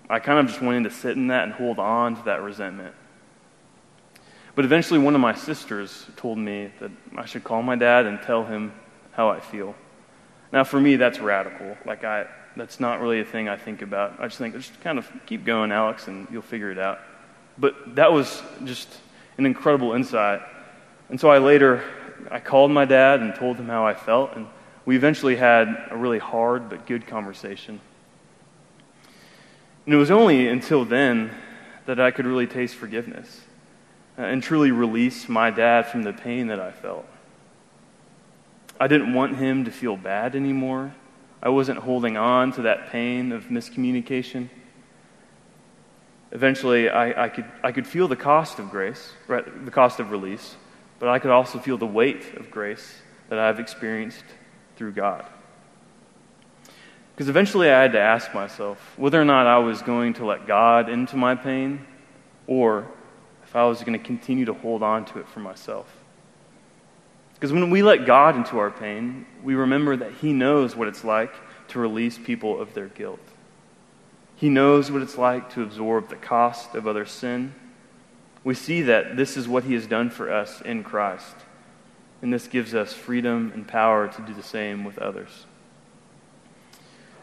I 0.10 0.20
kind 0.20 0.40
of 0.40 0.48
just 0.48 0.62
wanted 0.62 0.84
to 0.86 0.92
sit 0.92 1.18
in 1.18 1.28
that 1.28 1.44
and 1.44 1.52
hold 1.52 1.80
on 1.80 2.16
to 2.16 2.24
that 2.26 2.42
resentment. 2.42 2.96
But 4.56 4.64
eventually, 4.64 5.00
one 5.00 5.14
of 5.14 5.22
my 5.22 5.36
sisters 5.36 6.06
told 6.16 6.38
me 6.38 6.72
that 6.80 6.92
I 7.16 7.26
should 7.26 7.44
call 7.44 7.62
my 7.62 7.76
dad 7.76 8.06
and 8.06 8.22
tell 8.22 8.46
him 8.46 8.72
how 9.12 9.30
I 9.30 9.40
feel. 9.40 9.76
Now, 10.52 10.64
for 10.64 10.80
me, 10.80 10.96
that's 10.96 11.20
radical. 11.20 11.76
Like, 11.86 12.04
I, 12.04 12.28
that's 12.56 12.80
not 12.80 13.02
really 13.02 13.20
a 13.20 13.26
thing 13.26 13.50
I 13.50 13.58
think 13.58 13.82
about. 13.82 14.20
I 14.20 14.28
just 14.28 14.38
think, 14.38 14.56
just 14.56 14.80
kind 14.82 14.98
of 14.98 15.12
keep 15.26 15.44
going, 15.46 15.72
Alex, 15.72 16.08
and 16.08 16.28
you'll 16.32 16.42
figure 16.42 16.72
it 16.72 16.80
out. 16.80 17.00
But 17.58 17.96
that 17.96 18.12
was 18.12 18.42
just 18.64 18.88
an 19.38 19.46
incredible 19.46 19.94
insight. 19.94 20.42
And 21.10 21.20
so 21.20 21.30
I 21.30 21.38
later, 21.38 21.84
I 22.30 22.40
called 22.40 22.72
my 22.72 22.86
dad 22.86 23.22
and 23.22 23.34
told 23.36 23.58
him 23.58 23.68
how 23.68 23.86
I 23.86 23.94
felt, 23.94 24.36
and 24.36 24.48
we 24.86 24.96
eventually 24.96 25.36
had 25.36 25.88
a 25.90 25.98
really 25.98 26.20
hard 26.20 26.70
but 26.70 26.86
good 26.86 27.08
conversation. 27.08 27.80
And 29.86 29.94
it 29.94 29.98
was 29.98 30.12
only 30.12 30.48
until 30.48 30.86
then 30.86 31.32
that 31.86 32.00
I 32.00 32.12
could 32.12 32.26
really 32.26 32.48
taste 32.48 32.76
forgiveness 32.76 33.42
uh, 34.18 34.24
and 34.24 34.44
truly 34.44 34.72
release 34.72 35.30
my 35.30 35.50
dad 35.50 35.88
from 35.88 36.04
the 36.04 36.14
pain 36.14 36.48
that 36.48 36.60
I 36.60 36.72
felt. 36.72 37.06
I 38.80 38.88
didn't 38.88 39.14
want 39.14 39.38
him 39.38 39.66
to 39.66 39.72
feel 39.72 39.98
bad 39.98 40.36
anymore. 40.36 40.94
I 41.42 41.50
wasn't 41.50 41.80
holding 41.80 42.18
on 42.18 42.52
to 42.54 42.64
that 42.64 42.90
pain 42.90 43.32
of 43.32 43.46
miscommunication. 43.46 44.50
Eventually, 46.32 46.90
I, 46.90 47.26
I, 47.26 47.30
could, 47.30 47.46
I 47.64 47.72
could 47.72 47.88
feel 47.88 48.08
the 48.08 48.16
cost 48.16 48.60
of 48.60 48.70
grace, 48.70 49.14
right, 49.28 49.66
the 49.66 49.72
cost 49.72 50.00
of 50.00 50.12
release, 50.12 50.56
but 51.00 51.10
I 51.10 51.20
could 51.20 51.32
also 51.32 51.60
feel 51.60 51.78
the 51.78 51.86
weight 51.86 52.36
of 52.36 52.52
grace 52.52 52.96
that 53.30 53.40
I've 53.40 53.60
experienced 53.60 54.24
through 54.76 54.94
God. 54.94 55.26
Because 57.16 57.30
eventually 57.30 57.70
I 57.70 57.82
had 57.82 57.94
to 57.94 58.00
ask 58.00 58.34
myself 58.34 58.78
whether 58.98 59.20
or 59.20 59.26
not 59.26 59.48
I 59.48 59.58
was 59.58 59.82
going 59.82 60.14
to 60.16 60.26
let 60.26 60.46
God 60.46 60.90
into 60.90 61.16
my 61.16 61.34
pain 61.34 61.86
or 62.46 62.88
if 63.44 63.56
I 63.56 63.66
was 63.66 63.80
going 63.82 63.98
to 63.98 64.06
continue 64.06 64.46
to 64.46 64.54
hold 64.54 64.84
on 64.84 65.06
to 65.06 65.20
it 65.20 65.28
for 65.30 65.40
myself. 65.40 65.92
Because 67.34 67.54
when 67.54 67.70
we 67.70 67.84
let 67.84 68.06
God 68.06 68.36
into 68.36 68.60
our 68.60 68.72
pain, 68.72 69.26
we 69.44 69.56
remember 69.56 69.96
that 69.96 70.12
He 70.14 70.34
knows 70.34 70.76
what 70.76 70.88
it's 70.88 71.04
like 71.04 71.34
to 71.70 71.80
release 71.80 72.18
people 72.18 72.60
of 72.60 72.74
their 72.74 72.88
guilt. 72.88 73.20
He 74.38 74.50
knows 74.50 74.92
what 74.92 75.02
it's 75.02 75.18
like 75.18 75.50
to 75.54 75.64
absorb 75.64 76.10
the 76.10 76.16
cost 76.16 76.76
of 76.76 76.88
other 76.88 77.06
sin. 77.06 77.56
We 78.44 78.54
see 78.54 78.84
that 78.84 79.18
this 79.18 79.36
is 79.36 79.48
what 79.48 79.64
He 79.64 79.74
has 79.74 79.88
done 79.88 80.12
for 80.12 80.32
us 80.32 80.62
in 80.62 80.84
Christ. 80.84 81.36
And 82.22 82.32
this 82.32 82.48
gives 82.48 82.76
us 82.76 82.94
freedom 82.94 83.52
and 83.54 83.68
power 83.68 84.08
to 84.08 84.22
do 84.22 84.36
the 84.36 84.44
same 84.44 84.84
with 84.84 85.00
others. 85.00 85.48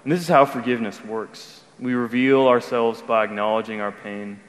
And 0.03 0.13
this 0.13 0.21
is 0.21 0.29
how 0.29 0.45
forgiveness 0.45 1.03
works. 1.05 1.63
We 1.79 1.95
reveal 1.95 2.49
ourselves 2.49 3.01
by 3.01 3.25
acknowledging 3.25 3.81
our 3.81 3.93
pain, 3.93 4.41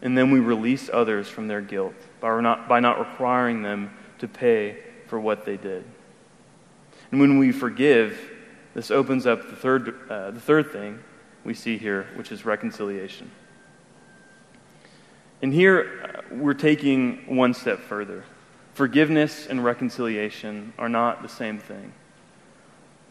and 0.00 0.16
then 0.16 0.30
we 0.30 0.40
release 0.40 0.88
others 0.90 1.28
from 1.28 1.48
their 1.48 1.60
guilt 1.60 1.94
by 2.20 2.40
not, 2.40 2.66
by 2.66 2.80
not 2.80 2.98
requiring 2.98 3.62
them 3.62 3.90
to 4.18 4.28
pay 4.28 4.78
for 5.06 5.20
what 5.20 5.44
they 5.44 5.58
did. 5.58 5.84
And 7.10 7.20
when 7.20 7.38
we 7.38 7.52
forgive, 7.52 8.18
this 8.74 8.90
opens 8.90 9.26
up 9.26 9.48
the 9.50 9.56
third, 9.56 10.10
uh, 10.10 10.30
the 10.30 10.40
third 10.40 10.72
thing 10.72 10.98
we 11.46 11.54
see 11.54 11.78
here, 11.78 12.08
which 12.16 12.32
is 12.32 12.44
reconciliation. 12.44 13.30
And 15.40 15.52
here 15.52 16.24
uh, 16.30 16.34
we're 16.34 16.54
taking 16.54 17.36
one 17.36 17.54
step 17.54 17.78
further. 17.78 18.24
Forgiveness 18.74 19.46
and 19.46 19.64
reconciliation 19.64 20.72
are 20.76 20.88
not 20.88 21.22
the 21.22 21.28
same 21.28 21.58
thing. 21.58 21.92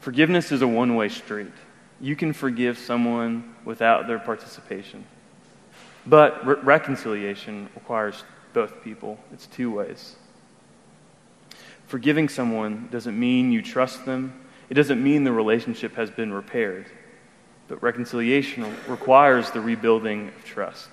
Forgiveness 0.01 0.51
is 0.51 0.61
a 0.61 0.67
one 0.67 0.95
way 0.95 1.09
street. 1.09 1.53
You 2.01 2.15
can 2.15 2.33
forgive 2.33 2.77
someone 2.77 3.55
without 3.63 4.05
their 4.05 4.19
participation. 4.19 5.05
But 6.05 6.45
re- 6.45 6.55
reconciliation 6.61 7.69
requires 7.73 8.23
both 8.53 8.83
people, 8.83 9.17
it's 9.33 9.47
two 9.47 9.71
ways. 9.71 10.15
Forgiving 11.87 12.29
someone 12.29 12.89
doesn't 12.91 13.17
mean 13.17 13.51
you 13.51 13.61
trust 13.61 14.05
them, 14.05 14.45
it 14.69 14.73
doesn't 14.73 15.01
mean 15.01 15.23
the 15.23 15.31
relationship 15.31 15.95
has 15.95 16.09
been 16.09 16.33
repaired. 16.33 16.85
But 17.67 17.81
reconciliation 17.81 18.63
requires 18.87 19.51
the 19.51 19.61
rebuilding 19.61 20.29
of 20.29 20.45
trust. 20.45 20.89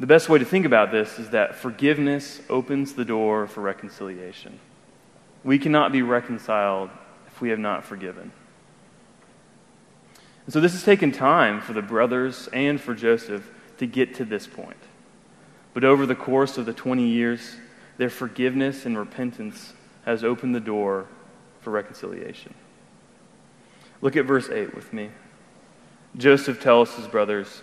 The 0.00 0.06
best 0.06 0.28
way 0.28 0.38
to 0.38 0.44
think 0.44 0.64
about 0.64 0.92
this 0.92 1.18
is 1.18 1.30
that 1.30 1.56
forgiveness 1.56 2.40
opens 2.48 2.94
the 2.94 3.04
door 3.04 3.48
for 3.48 3.60
reconciliation. 3.60 4.60
We 5.42 5.58
cannot 5.58 5.90
be 5.90 6.02
reconciled 6.02 6.90
if 7.26 7.40
we 7.40 7.50
have 7.50 7.58
not 7.58 7.84
forgiven. 7.84 8.30
And 10.46 10.52
so 10.52 10.60
this 10.60 10.72
has 10.72 10.84
taken 10.84 11.10
time 11.10 11.60
for 11.60 11.72
the 11.72 11.82
brothers 11.82 12.48
and 12.52 12.80
for 12.80 12.94
Joseph 12.94 13.50
to 13.78 13.86
get 13.86 14.14
to 14.14 14.24
this 14.24 14.46
point. 14.46 14.78
But 15.74 15.84
over 15.84 16.06
the 16.06 16.14
course 16.14 16.58
of 16.58 16.66
the 16.66 16.72
20 16.72 17.06
years, 17.06 17.56
their 17.96 18.10
forgiveness 18.10 18.86
and 18.86 18.96
repentance 18.96 19.72
has 20.04 20.22
opened 20.22 20.54
the 20.54 20.60
door 20.60 21.06
for 21.60 21.70
reconciliation. 21.70 22.54
Look 24.00 24.16
at 24.16 24.24
verse 24.24 24.48
8 24.48 24.74
with 24.74 24.92
me. 24.92 25.10
Joseph 26.16 26.60
tells 26.60 26.94
his 26.94 27.06
brothers, 27.06 27.62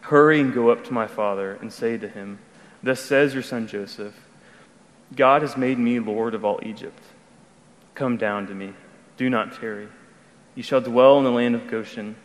Hurry 0.00 0.40
and 0.40 0.52
go 0.52 0.70
up 0.70 0.84
to 0.84 0.92
my 0.92 1.06
father 1.06 1.54
and 1.60 1.72
say 1.72 1.96
to 1.96 2.08
him, 2.08 2.38
Thus 2.82 3.00
says 3.00 3.32
your 3.32 3.42
son 3.42 3.66
Joseph, 3.66 4.14
God 5.16 5.42
has 5.42 5.56
made 5.56 5.78
me 5.78 5.98
Lord 5.98 6.34
of 6.34 6.44
all 6.44 6.60
Egypt. 6.62 7.02
Come 7.94 8.16
down 8.16 8.46
to 8.48 8.54
me. 8.54 8.74
Do 9.16 9.30
not 9.30 9.58
tarry. 9.58 9.88
You 10.54 10.62
shall 10.62 10.80
dwell 10.80 11.18
in 11.18 11.24
the 11.24 11.30
land 11.30 11.54
of 11.54 11.68
Goshen, 11.68 12.16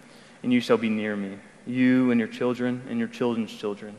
and 0.43 0.51
you 0.51 0.59
shall 0.59 0.77
be 0.77 0.89
near 0.89 1.15
me, 1.15 1.37
you 1.65 2.11
and 2.11 2.19
your 2.19 2.27
children 2.27 2.83
and 2.89 2.99
your 2.99 3.07
children's 3.07 3.53
children 3.53 3.95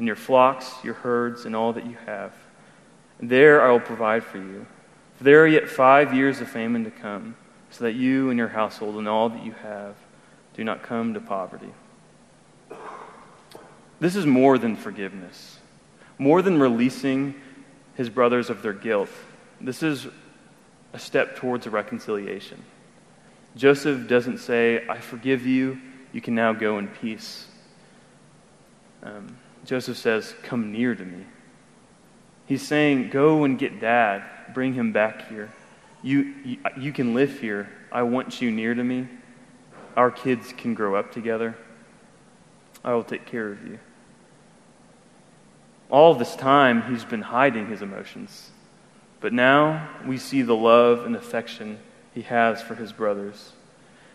and 0.00 0.06
your 0.06 0.16
flocks, 0.16 0.72
your 0.82 0.94
herds, 0.94 1.44
and 1.44 1.54
all 1.54 1.74
that 1.74 1.84
you 1.84 1.94
have. 2.06 2.32
There 3.20 3.62
I 3.62 3.70
will 3.70 3.80
provide 3.80 4.24
for 4.24 4.38
you. 4.38 4.66
For 5.16 5.24
there 5.24 5.42
are 5.42 5.46
yet 5.46 5.68
five 5.68 6.14
years 6.14 6.40
of 6.40 6.48
famine 6.48 6.84
to 6.84 6.90
come, 6.90 7.36
so 7.70 7.84
that 7.84 7.92
you 7.92 8.30
and 8.30 8.38
your 8.38 8.48
household 8.48 8.96
and 8.96 9.08
all 9.08 9.28
that 9.28 9.44
you 9.44 9.52
have 9.52 9.94
do 10.54 10.64
not 10.64 10.82
come 10.82 11.14
to 11.14 11.20
poverty. 11.20 11.70
This 14.00 14.16
is 14.16 14.26
more 14.26 14.58
than 14.58 14.76
forgiveness, 14.76 15.58
more 16.18 16.42
than 16.42 16.58
releasing 16.58 17.34
his 17.94 18.08
brothers 18.08 18.50
of 18.50 18.62
their 18.62 18.72
guilt. 18.72 19.10
This 19.60 19.82
is 19.82 20.06
a 20.92 20.98
step 20.98 21.36
towards 21.36 21.66
a 21.66 21.70
reconciliation. 21.70 22.62
Joseph 23.56 24.08
doesn't 24.08 24.38
say, 24.38 24.86
I 24.88 24.98
forgive 24.98 25.46
you, 25.46 25.80
you 26.12 26.20
can 26.20 26.34
now 26.34 26.52
go 26.52 26.78
in 26.78 26.88
peace. 26.88 27.46
Um, 29.02 29.36
Joseph 29.64 29.96
says, 29.96 30.34
Come 30.42 30.72
near 30.72 30.94
to 30.94 31.04
me. 31.04 31.24
He's 32.46 32.66
saying, 32.66 33.10
Go 33.10 33.44
and 33.44 33.58
get 33.58 33.80
dad. 33.80 34.24
Bring 34.54 34.74
him 34.74 34.92
back 34.92 35.28
here. 35.28 35.50
You, 36.02 36.34
you, 36.44 36.58
you 36.78 36.92
can 36.92 37.14
live 37.14 37.40
here. 37.40 37.68
I 37.92 38.02
want 38.02 38.40
you 38.40 38.50
near 38.50 38.74
to 38.74 38.82
me. 38.82 39.08
Our 39.96 40.10
kids 40.10 40.52
can 40.56 40.74
grow 40.74 40.94
up 40.94 41.12
together. 41.12 41.56
I 42.84 42.94
will 42.94 43.04
take 43.04 43.26
care 43.26 43.48
of 43.48 43.66
you. 43.66 43.78
All 45.90 46.14
this 46.14 46.36
time, 46.36 46.82
he's 46.90 47.04
been 47.04 47.22
hiding 47.22 47.66
his 47.66 47.82
emotions. 47.82 48.50
But 49.20 49.32
now 49.32 49.88
we 50.06 50.16
see 50.16 50.42
the 50.42 50.56
love 50.56 51.04
and 51.04 51.14
affection 51.14 51.78
he 52.14 52.22
has 52.22 52.62
for 52.62 52.74
his 52.74 52.92
brothers. 52.92 53.52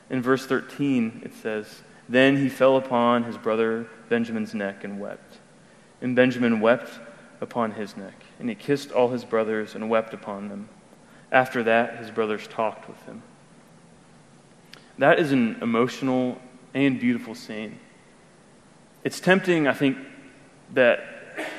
In 0.10 0.22
verse 0.22 0.46
13, 0.46 1.22
it 1.24 1.34
says, 1.34 1.82
Then 2.10 2.38
he 2.38 2.50
fell 2.50 2.78
upon 2.78 3.24
his 3.24 3.38
brother 3.38 3.88
Benjamin's 4.10 4.54
neck 4.54 4.84
and 4.84 5.00
wept. 5.00 5.38
And 6.02 6.16
Benjamin 6.16 6.60
wept 6.60 7.00
upon 7.42 7.72
his 7.72 7.96
neck, 7.98 8.24
and 8.40 8.50
he 8.50 8.56
kissed 8.56 8.92
all 8.92 9.10
his 9.10 9.26
brothers 9.26 9.76
and 9.76 9.90
wept 9.90 10.14
upon 10.14 10.50
them. 10.50 10.70
After 11.36 11.64
that, 11.64 11.98
his 11.98 12.10
brothers 12.10 12.48
talked 12.48 12.88
with 12.88 13.00
him. 13.04 13.22
That 15.00 15.20
is 15.20 15.34
an 15.34 15.58
emotional 15.62 16.42
and 16.74 16.98
beautiful 16.98 17.36
scene. 17.36 17.78
It's 19.04 19.20
tempting, 19.20 19.68
I 19.68 19.74
think, 19.74 19.98
that 20.76 21.02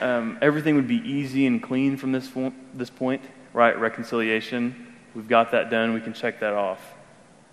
um, 0.01 0.39
everything 0.41 0.77
would 0.77 0.89
be 0.89 1.03
easy 1.07 1.47
and 1.47 1.63
clean 1.63 1.99
from 1.99 2.11
this, 2.11 2.31
this 2.73 2.89
point, 2.89 3.21
right? 3.53 3.79
Reconciliation. 3.79 4.95
We've 5.15 5.29
got 5.29 5.51
that 5.51 5.69
done. 5.69 5.93
We 5.93 6.01
can 6.01 6.15
check 6.15 6.41
that 6.41 6.55
off. 6.55 6.81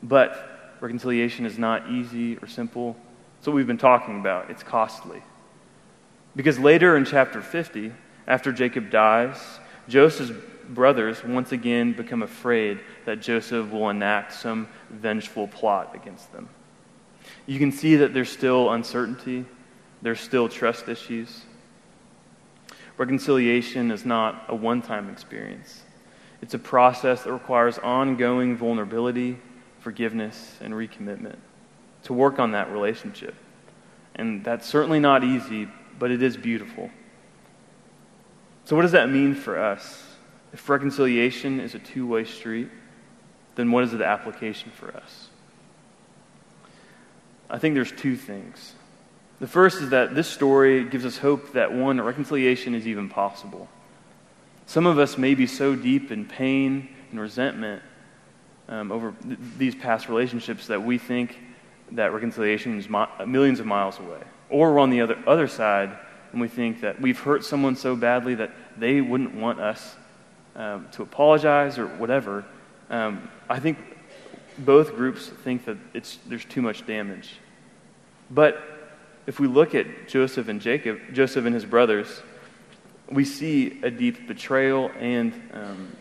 But 0.01 0.77
reconciliation 0.79 1.45
is 1.45 1.57
not 1.57 1.89
easy 1.89 2.37
or 2.37 2.47
simple. 2.47 2.95
It's 3.39 3.47
what 3.47 3.53
we've 3.57 3.67
been 3.67 3.77
talking 3.77 4.21
about. 4.21 4.49
It's 4.49 4.63
costly. 4.63 5.21
Because 6.37 6.57
later 6.57 6.95
in 6.95 7.03
chapter 7.03 7.41
50, 7.41 7.91
after 8.27 8.53
Jacob 8.53 8.89
dies, 8.89 9.59
Joseph's 9.89 10.31
brothers 10.69 11.23
once 11.23 11.51
again 11.51 11.93
become 11.93 12.23
afraid 12.23 12.79
that 13.05 13.21
Joseph 13.21 13.71
will 13.71 13.89
enact 13.89 14.33
some 14.33 14.67
vengeful 14.89 15.47
plot 15.47 15.95
against 15.95 16.31
them. 16.31 16.49
You 17.45 17.59
can 17.59 17.71
see 17.71 17.95
that 17.97 18.13
there's 18.13 18.31
still 18.31 18.71
uncertainty, 18.71 19.45
there's 20.01 20.19
still 20.19 20.49
trust 20.49 20.87
issues. 20.89 21.43
Reconciliation 22.97 23.91
is 23.91 24.05
not 24.05 24.45
a 24.47 24.55
one 24.55 24.81
time 24.81 25.09
experience, 25.09 25.83
it's 26.41 26.53
a 26.53 26.59
process 26.59 27.23
that 27.23 27.31
requires 27.31 27.77
ongoing 27.79 28.57
vulnerability, 28.57 29.39
forgiveness, 29.79 30.57
and 30.61 30.73
recommitment 30.73 31.37
to 32.03 32.13
work 32.13 32.39
on 32.39 32.51
that 32.51 32.71
relationship. 32.71 33.35
And 34.15 34.43
that's 34.43 34.67
certainly 34.67 34.99
not 34.99 35.23
easy, 35.23 35.67
but 35.97 36.11
it 36.11 36.21
is 36.21 36.37
beautiful. 36.37 36.91
So, 38.65 38.75
what 38.75 38.83
does 38.83 38.91
that 38.91 39.09
mean 39.09 39.35
for 39.35 39.59
us? 39.59 40.12
If 40.53 40.69
reconciliation 40.69 41.59
is 41.59 41.73
a 41.75 41.79
two 41.79 42.05
way 42.05 42.25
street, 42.25 42.69
then 43.55 43.71
what 43.71 43.83
is 43.83 43.91
the 43.91 44.05
application 44.05 44.71
for 44.71 44.95
us? 44.95 45.29
I 47.49 47.57
think 47.57 47.75
there's 47.75 47.91
two 47.91 48.15
things. 48.15 48.73
The 49.39 49.47
first 49.47 49.81
is 49.81 49.89
that 49.89 50.15
this 50.15 50.27
story 50.27 50.85
gives 50.85 51.05
us 51.05 51.17
hope 51.17 51.53
that 51.53 51.73
one, 51.73 51.99
reconciliation 51.99 52.75
is 52.75 52.87
even 52.87 53.09
possible. 53.09 53.67
Some 54.65 54.85
of 54.85 54.97
us 54.97 55.17
may 55.17 55.35
be 55.35 55.47
so 55.47 55.75
deep 55.75 56.11
in 56.11 56.25
pain 56.25 56.87
and 57.11 57.19
resentment 57.19 57.81
um, 58.69 58.91
over 58.91 59.13
th- 59.23 59.37
these 59.57 59.75
past 59.75 60.07
relationships 60.07 60.67
that 60.67 60.81
we 60.81 60.97
think 60.97 61.37
that 61.91 62.13
reconciliation 62.13 62.79
is 62.79 62.89
mi- 62.89 63.05
millions 63.27 63.59
of 63.59 63.65
miles 63.65 63.99
away. 63.99 64.21
Or 64.49 64.73
we're 64.73 64.79
on 64.79 64.89
the 64.89 65.01
other, 65.01 65.21
other 65.27 65.47
side 65.47 65.97
and 66.31 66.39
we 66.39 66.47
think 66.47 66.81
that 66.81 67.01
we've 67.01 67.19
hurt 67.19 67.43
someone 67.43 67.75
so 67.75 67.95
badly 67.95 68.35
that 68.35 68.51
they 68.77 69.01
wouldn't 69.01 69.35
want 69.35 69.59
us 69.59 69.95
um, 70.55 70.87
to 70.91 71.03
apologize 71.03 71.77
or 71.77 71.87
whatever. 71.87 72.45
Um, 72.89 73.29
I 73.49 73.59
think 73.59 73.77
both 74.57 74.95
groups 74.95 75.27
think 75.27 75.65
that 75.65 75.77
it's, 75.93 76.19
there's 76.27 76.45
too 76.45 76.61
much 76.61 76.85
damage. 76.85 77.31
But 78.29 78.61
if 79.25 79.39
we 79.39 79.47
look 79.47 79.73
at 79.73 80.07
Joseph 80.07 80.47
and 80.47 80.61
Jacob, 80.61 80.99
Joseph 81.13 81.45
and 81.45 81.53
his 81.53 81.65
brothers, 81.65 82.21
we 83.09 83.25
see 83.25 83.79
a 83.83 83.91
deep 83.91 84.27
betrayal 84.27 84.91
and 84.99 85.33
um, 85.53 85.95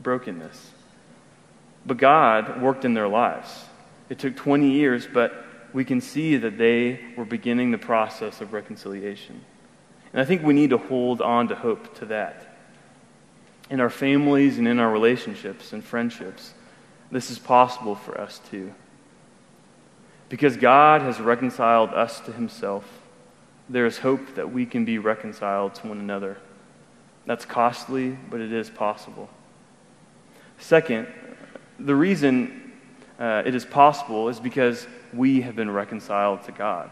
brokenness. 0.00 0.70
But 1.84 1.98
God 1.98 2.60
worked 2.60 2.84
in 2.84 2.94
their 2.94 3.08
lives. 3.08 3.64
It 4.08 4.18
took 4.18 4.36
20 4.36 4.70
years, 4.70 5.06
but 5.12 5.44
we 5.72 5.84
can 5.84 6.00
see 6.00 6.36
that 6.36 6.58
they 6.58 7.00
were 7.16 7.24
beginning 7.24 7.70
the 7.70 7.78
process 7.78 8.40
of 8.40 8.52
reconciliation. 8.52 9.44
And 10.12 10.20
I 10.20 10.24
think 10.24 10.42
we 10.42 10.54
need 10.54 10.70
to 10.70 10.78
hold 10.78 11.20
on 11.20 11.48
to 11.48 11.54
hope 11.54 11.94
to 11.98 12.06
that. 12.06 12.45
In 13.68 13.80
our 13.80 13.90
families 13.90 14.58
and 14.58 14.68
in 14.68 14.78
our 14.78 14.90
relationships 14.90 15.72
and 15.72 15.82
friendships, 15.82 16.54
this 17.10 17.30
is 17.30 17.38
possible 17.38 17.94
for 17.94 18.20
us 18.20 18.40
too. 18.50 18.72
Because 20.28 20.56
God 20.56 21.02
has 21.02 21.20
reconciled 21.20 21.90
us 21.90 22.20
to 22.20 22.32
himself, 22.32 22.84
there 23.68 23.86
is 23.86 23.98
hope 23.98 24.34
that 24.34 24.52
we 24.52 24.66
can 24.66 24.84
be 24.84 24.98
reconciled 24.98 25.74
to 25.76 25.88
one 25.88 25.98
another. 25.98 26.36
That's 27.26 27.44
costly, 27.44 28.16
but 28.30 28.40
it 28.40 28.52
is 28.52 28.70
possible. 28.70 29.28
Second, 30.58 31.08
the 31.78 31.94
reason 31.94 32.72
uh, 33.18 33.42
it 33.44 33.54
is 33.54 33.64
possible 33.64 34.28
is 34.28 34.38
because 34.40 34.86
we 35.12 35.40
have 35.40 35.56
been 35.56 35.70
reconciled 35.70 36.42
to 36.44 36.52
God. 36.52 36.90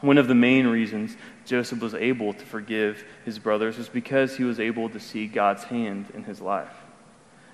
One 0.00 0.18
of 0.18 0.28
the 0.28 0.34
main 0.34 0.66
reasons 0.66 1.16
Joseph 1.46 1.80
was 1.80 1.94
able 1.94 2.34
to 2.34 2.44
forgive 2.44 3.04
his 3.24 3.38
brothers 3.38 3.78
was 3.78 3.88
because 3.88 4.36
he 4.36 4.44
was 4.44 4.60
able 4.60 4.88
to 4.90 5.00
see 5.00 5.26
God's 5.26 5.64
hand 5.64 6.06
in 6.14 6.24
his 6.24 6.40
life. 6.40 6.74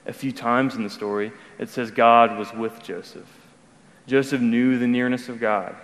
A 0.07 0.13
few 0.13 0.33
times 0.33 0.75
in 0.75 0.83
the 0.83 0.91
story, 0.91 1.33
it 1.59 1.69
says 1.69 1.91
God 1.93 2.37
was 2.37 2.53
with 2.53 2.83
Joseph. 2.83 3.29
Joseph 4.07 4.41
knew 4.41 4.79
the 4.79 4.89
nearness 4.89 5.29
of 5.29 5.39
God, 5.39 5.77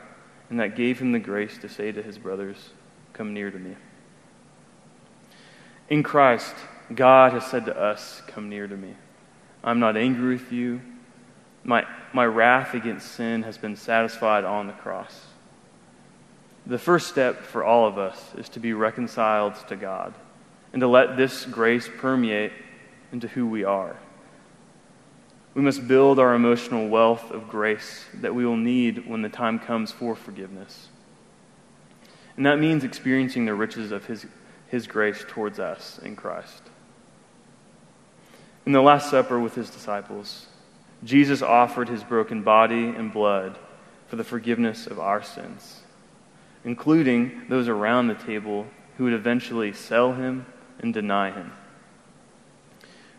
and 0.51 0.59
that 0.59 0.75
gave 0.75 0.99
him 0.99 1.13
the 1.13 1.21
grace 1.21 1.57
to 1.59 1.69
say 1.69 1.93
to 1.93 2.03
his 2.03 2.19
brothers, 2.19 2.71
Come 3.13 3.33
near 3.33 3.51
to 3.51 3.59
me. 3.59 3.77
In 5.89 6.03
Christ, 6.03 6.55
God 6.93 7.33
has 7.33 7.47
said 7.47 7.65
to 7.67 7.79
us, 7.79 8.23
Come 8.27 8.49
near 8.49 8.67
to 8.67 8.77
me. 8.77 8.95
I'm 9.63 9.79
not 9.79 9.97
angry 9.97 10.35
with 10.35 10.53
you. 10.53 10.81
My, 11.63 11.87
my 12.13 12.27
wrath 12.27 12.75
against 12.75 13.13
sin 13.13 13.43
has 13.45 13.59
been 13.59 13.77
satisfied 13.77 14.45
on 14.45 14.67
the 14.67 14.73
cross. 14.73 15.27
The 16.69 16.79
first 16.79 17.09
step 17.09 17.43
for 17.43 17.65
all 17.65 17.87
of 17.87 17.97
us 17.97 18.23
is 18.37 18.51
to 18.51 18.61
be 18.61 18.75
reconciled 18.75 19.55
to 19.69 19.77
God 19.77 20.13
and 20.73 20.81
to 20.81 20.87
let 20.87 21.17
this 21.17 21.47
grace 21.47 21.89
permeate 21.99 22.53
into 23.11 23.27
who 23.27 23.47
we 23.47 23.65
are. 23.65 23.97
We 25.55 25.63
must 25.63 25.89
build 25.89 26.19
our 26.19 26.35
emotional 26.35 26.89
wealth 26.89 27.31
of 27.31 27.49
grace 27.49 28.05
that 28.21 28.35
we 28.35 28.45
will 28.45 28.59
need 28.59 29.09
when 29.09 29.23
the 29.23 29.31
time 29.31 29.59
comes 29.59 29.91
for 29.91 30.15
forgiveness. 30.15 30.89
And 32.37 32.45
that 32.45 32.61
means 32.61 32.85
experiencing 32.85 33.47
the 33.47 33.55
riches 33.55 33.91
of 33.91 34.05
His, 34.05 34.27
His 34.69 34.87
grace 34.87 35.25
towards 35.27 35.59
us 35.59 35.99
in 36.05 36.17
Christ. 36.17 36.63
In 38.67 38.73
the 38.73 38.83
Last 38.83 39.11
Supper 39.11 39.41
with 39.41 39.55
His 39.55 39.71
disciples, 39.71 40.47
Jesus 41.03 41.41
offered 41.41 41.89
His 41.89 42.05
broken 42.05 42.43
body 42.43 42.89
and 42.89 43.11
blood 43.11 43.57
for 44.07 44.17
the 44.17 44.25
forgiveness 44.25 44.87
of 44.87 45.01
our 45.01 45.23
sins, 45.23 45.81
including 46.69 47.43
those 47.49 47.67
around 47.67 48.07
the 48.07 48.15
table 48.15 48.67
who 48.97 49.05
would 49.05 49.13
eventually 49.13 49.73
sell 49.73 50.13
Him 50.13 50.45
and 50.81 50.93
deny 50.93 51.31
Him 51.31 51.53